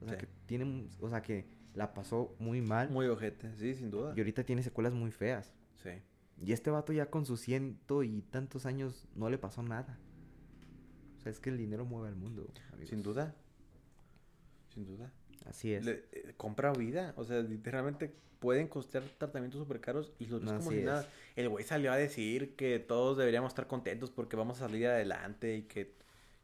[0.00, 0.20] O sea, Sí.
[0.26, 2.90] que tienen, o sea, que la pasó muy mal.
[2.90, 4.12] Muy ojete, sí, sin duda.
[4.16, 5.52] Y ahorita tiene secuelas muy feas.
[5.82, 5.90] Sí.
[6.40, 9.98] Y este vato ya con sus ciento y tantos años no le pasó nada.
[11.16, 12.48] O sea, es que el dinero mueve al mundo.
[12.72, 12.88] amigos.
[12.90, 13.34] Sin duda.
[14.72, 15.12] Sin duda.
[15.48, 15.84] Así es.
[15.84, 17.12] Le- eh, compra vida.
[17.16, 20.84] O sea, literalmente pueden costear tratamientos súper caros y los ves como si es.
[20.84, 21.08] nada.
[21.36, 25.56] El güey salió a decir que todos deberíamos estar contentos porque vamos a salir adelante
[25.56, 25.92] y que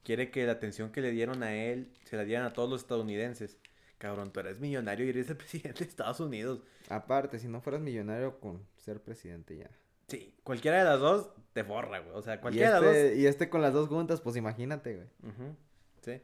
[0.02, 2.80] quiere que la atención que le dieron a él se la dieran a todos los
[2.82, 3.58] estadounidenses.
[3.98, 6.60] Cabrón, tú eres millonario y eres el presidente de Estados Unidos.
[6.88, 9.70] Aparte, si no fueras millonario con ser presidente ya.
[10.08, 12.14] Sí, cualquiera de las dos te forra, güey.
[12.14, 14.96] O sea, cualquiera de las dos este, y este con las dos juntas, pues imagínate,
[14.96, 15.06] güey.
[16.02, 16.20] Sí.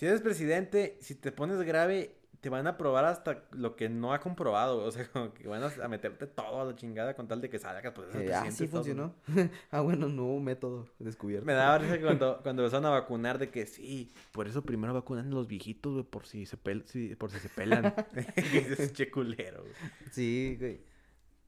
[0.00, 4.14] Si eres presidente, si te pones grave, te van a probar hasta lo que no
[4.14, 4.82] ha comprobado.
[4.86, 7.58] O sea, como que van a, meterte todo a la chingada con tal de que
[7.58, 7.92] salgas.
[7.92, 9.14] Pues, Eh, ah, presidente sí funcionó.
[9.70, 11.44] Ah, bueno, nuevo método descubierto.
[11.44, 15.26] Me daba risa cuando, cuando empezaron a vacunar de que sí, por eso primero vacunan
[15.26, 17.94] a los viejitos, güey, por si se pel si- por si se pelan.
[18.16, 19.74] es che culero, güey.
[20.12, 20.80] Sí, güey.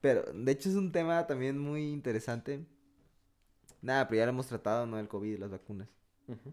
[0.02, 2.66] Pero, de hecho, es un tema también muy interesante.
[3.80, 4.98] Nada, pero ya lo hemos tratado, ¿no?
[4.98, 5.88] El COVID y las vacunas.
[6.28, 6.52] Ujú.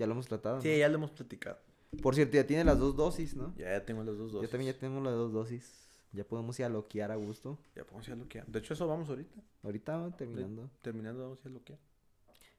[0.00, 0.60] Ya lo hemos tratado.
[0.62, 0.76] Sí, ¿no?
[0.76, 1.58] ya lo hemos platicado.
[2.02, 3.54] Por cierto, ya tiene las dos dosis, ¿no?
[3.56, 4.48] Ya, ya tengo las dos dosis.
[4.48, 5.76] Yo también ya tenemos las dos dosis.
[6.12, 7.58] Ya podemos ir a loquear a gusto.
[7.76, 8.46] Ya podemos ir a loquear.
[8.46, 9.38] De hecho, eso vamos ahorita.
[9.62, 10.70] Ahorita vamos terminando.
[10.82, 11.78] Terminando, vamos a ir a loquear.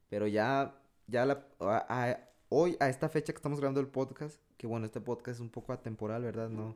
[0.10, 4.40] Pero ya, ya la, a- a- hoy, a esta fecha que estamos grabando el podcast,
[4.58, 6.50] que bueno, este podcast es un poco atemporal, ¿verdad?
[6.50, 6.76] No,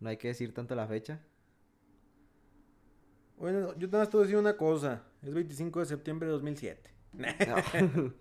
[0.00, 1.18] no hay que decir tanto la fecha.
[3.38, 5.02] Bueno, yo nada más te voy a decir una cosa.
[5.22, 6.90] Es 25 de septiembre de 2007.
[7.14, 8.12] No.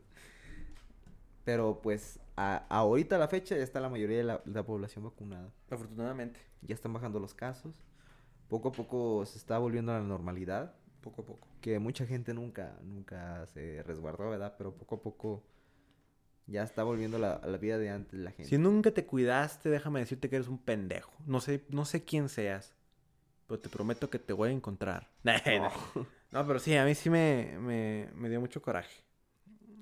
[1.44, 5.04] Pero pues, a, ahorita a la fecha ya está la mayoría de la, la población
[5.06, 5.52] vacunada.
[5.70, 6.40] Afortunadamente.
[6.62, 7.74] Ya están bajando los casos.
[8.48, 10.76] Poco a poco se está volviendo a la normalidad.
[11.02, 11.48] Poco a poco.
[11.62, 14.56] Que mucha gente nunca, nunca se resguardó, ¿verdad?
[14.58, 15.44] Pero poco a poco
[16.48, 18.50] ya está volviendo la- a la vida de antes la gente.
[18.50, 21.12] Si nunca te cuidaste, déjame decirte que eres un pendejo.
[21.26, 22.76] No sé, no sé quién seas.
[23.48, 25.10] Pero te prometo que te voy a encontrar.
[25.24, 25.72] no,
[26.32, 26.46] No.
[26.48, 29.04] pero sí, a mí sí me, me, me dio mucho coraje.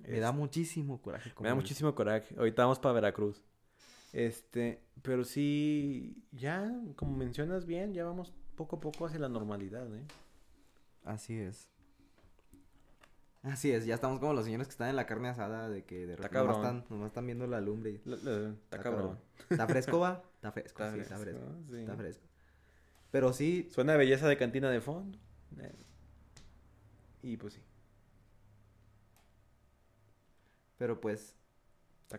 [0.10, 1.30] Me da Es- muchísimo coraje.
[1.30, 2.36] me como da muchísimo coraje.
[2.38, 3.42] Ahorita vamos para Veracruz.
[4.14, 9.88] Este, pero sí, ya, como mencionas bien, ya vamos poco a poco hacia la normalidad,
[9.96, 10.04] ¿eh?
[11.06, 11.70] Así es.
[13.42, 16.06] Así es, ya estamos como los señores que están en la carne asada de que
[16.06, 17.92] de repente nomás están, nomás están viendo la lumbre.
[17.92, 19.20] y- La- la- está Está cabrón.
[19.50, 20.24] ¿Está fresco, va?
[20.36, 21.42] Está fresco, Está sí, está fresco,
[21.72, 21.78] sí.
[21.78, 22.24] Está fresco.
[23.12, 25.18] Pero sí, Suena a belleza de cantina de fondo.
[25.58, 25.72] Eh,
[27.22, 27.62] Y pues sí.
[30.80, 31.36] Pero pues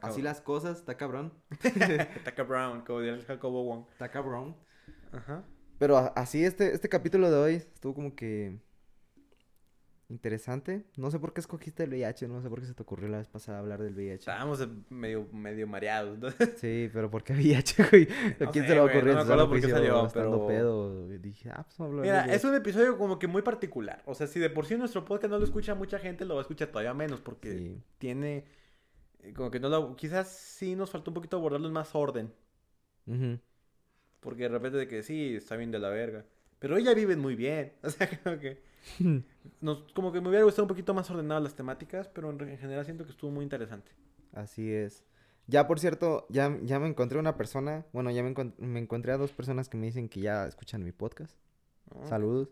[0.03, 1.33] así las cosas, está cabrón.
[1.61, 3.87] Está cabrón, como diría el Jacobo Wong.
[3.91, 4.55] Está cabrón.
[5.11, 5.43] Ajá.
[5.79, 8.61] Pero así este, este capítulo de hoy estuvo como que
[10.11, 10.85] interesante.
[10.97, 13.19] No sé por qué escogiste el VIH, no sé por qué se te ocurrió la
[13.19, 14.15] vez pasada hablar del VIH.
[14.21, 16.19] Estábamos medio, medio mareados.
[16.19, 16.29] ¿no?
[16.57, 18.09] Sí, pero ¿por qué VIH, güey?
[18.41, 19.05] ¿A No quién sé, se le ocurrió?
[19.13, 21.09] no me acuerdo por qué salió, pero- pedo.
[21.09, 24.03] Dije, ah, pues Mira, es un episodio como que muy particular.
[24.07, 26.41] O sea, si de por sí nuestro podcast no lo escucha mucha gente, lo va
[26.41, 27.83] a escuchar todavía menos porque Sí.
[27.99, 28.45] tiene...
[29.21, 29.95] eh, Como que no lo...
[29.97, 32.33] Quizás sí nos faltó un poquito abordarlo en más orden.
[34.21, 36.25] Porque de repente de que sí, está bien de la verga.
[36.59, 37.73] Pero ella viven muy bien.
[37.83, 38.70] O sea, como que...
[39.61, 42.85] Nos, como que me hubiera gustado un poquito más ordenadas las temáticas, pero en, general
[42.85, 43.93] siento que estuvo muy interesante.
[44.33, 45.05] Así es.
[45.47, 47.85] Ya, por cierto, ya, ya me encontré una persona.
[47.93, 50.85] Bueno, ya me, encon- me encontré a dos personas que me dicen que ya escuchan
[50.85, 51.37] mi podcast.
[51.95, 52.07] ¿no?
[52.07, 52.49] Saludos.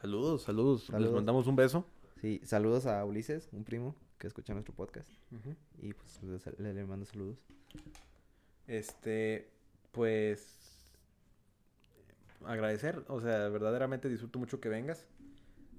[0.00, 0.84] Saludos, saludos.
[0.92, 1.86] Les mandamos un beso.
[2.20, 5.08] Sí, saludos a Ulises, un primo que escucha nuestro podcast.
[5.78, 6.20] Y pues
[6.58, 7.38] le, le mando saludos.
[8.66, 9.48] Este,
[9.92, 10.58] pues
[12.44, 15.06] agradecer, o sea, verdaderamente disfruto mucho que vengas.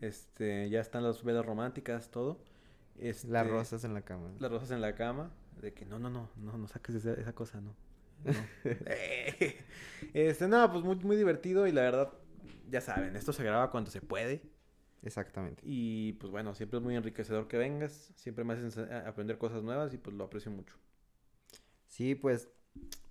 [0.02, 2.39] Este, ya están las velas románticas, todo.
[2.98, 4.32] Este, Las rosas en la cama.
[4.39, 5.32] Las rosas en la cama.
[5.62, 7.76] De que no, no, no, no, no saques esa, esa cosa, no.
[8.24, 8.34] No.
[8.86, 9.58] Eh,
[10.14, 12.14] este, no, pues muy, muy divertido y la verdad,
[12.70, 14.41] ya saben, esto se graba cuando se puede.
[15.04, 15.62] Exactamente.
[15.66, 18.12] Y pues bueno, siempre es muy enriquecedor que vengas.
[18.16, 20.76] Siempre me haces aprender cosas nuevas y pues lo aprecio mucho.
[21.88, 22.50] Sí, pues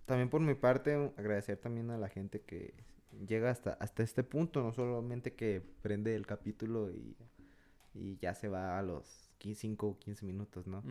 [0.05, 2.75] también por mi parte agradecer también a la gente que
[3.27, 7.17] llega hasta, hasta este punto, no solamente que prende el capítulo y,
[7.95, 10.83] y ya se va a los 5 o 15 minutos, ¿no?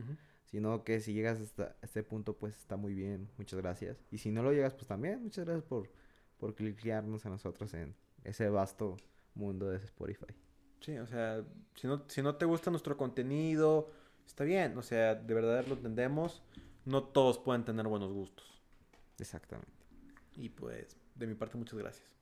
[0.45, 3.97] Sino que si llegas hasta este punto, pues está muy bien, muchas gracias.
[4.11, 5.89] Y si no lo llegas, pues también, muchas gracias por,
[6.37, 8.97] por cliquearnos a nosotros en ese vasto
[9.33, 10.33] mundo de Spotify.
[10.79, 11.43] Sí, o sea,
[11.75, 13.91] si no, si no te gusta nuestro contenido,
[14.25, 16.43] está bien, o sea, de verdad lo entendemos.
[16.85, 18.45] No todos pueden tener buenos gustos.
[19.17, 19.71] Exactamente.
[20.35, 22.14] Y pues, de mi parte, muchas gracias.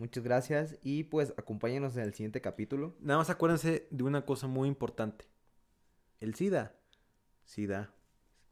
[0.00, 2.96] Muchas gracias y pues acompáñenos en el siguiente capítulo.
[3.00, 5.26] Nada más acuérdense de una cosa muy importante.
[6.20, 6.74] El SIDA.
[7.44, 7.92] SIDA.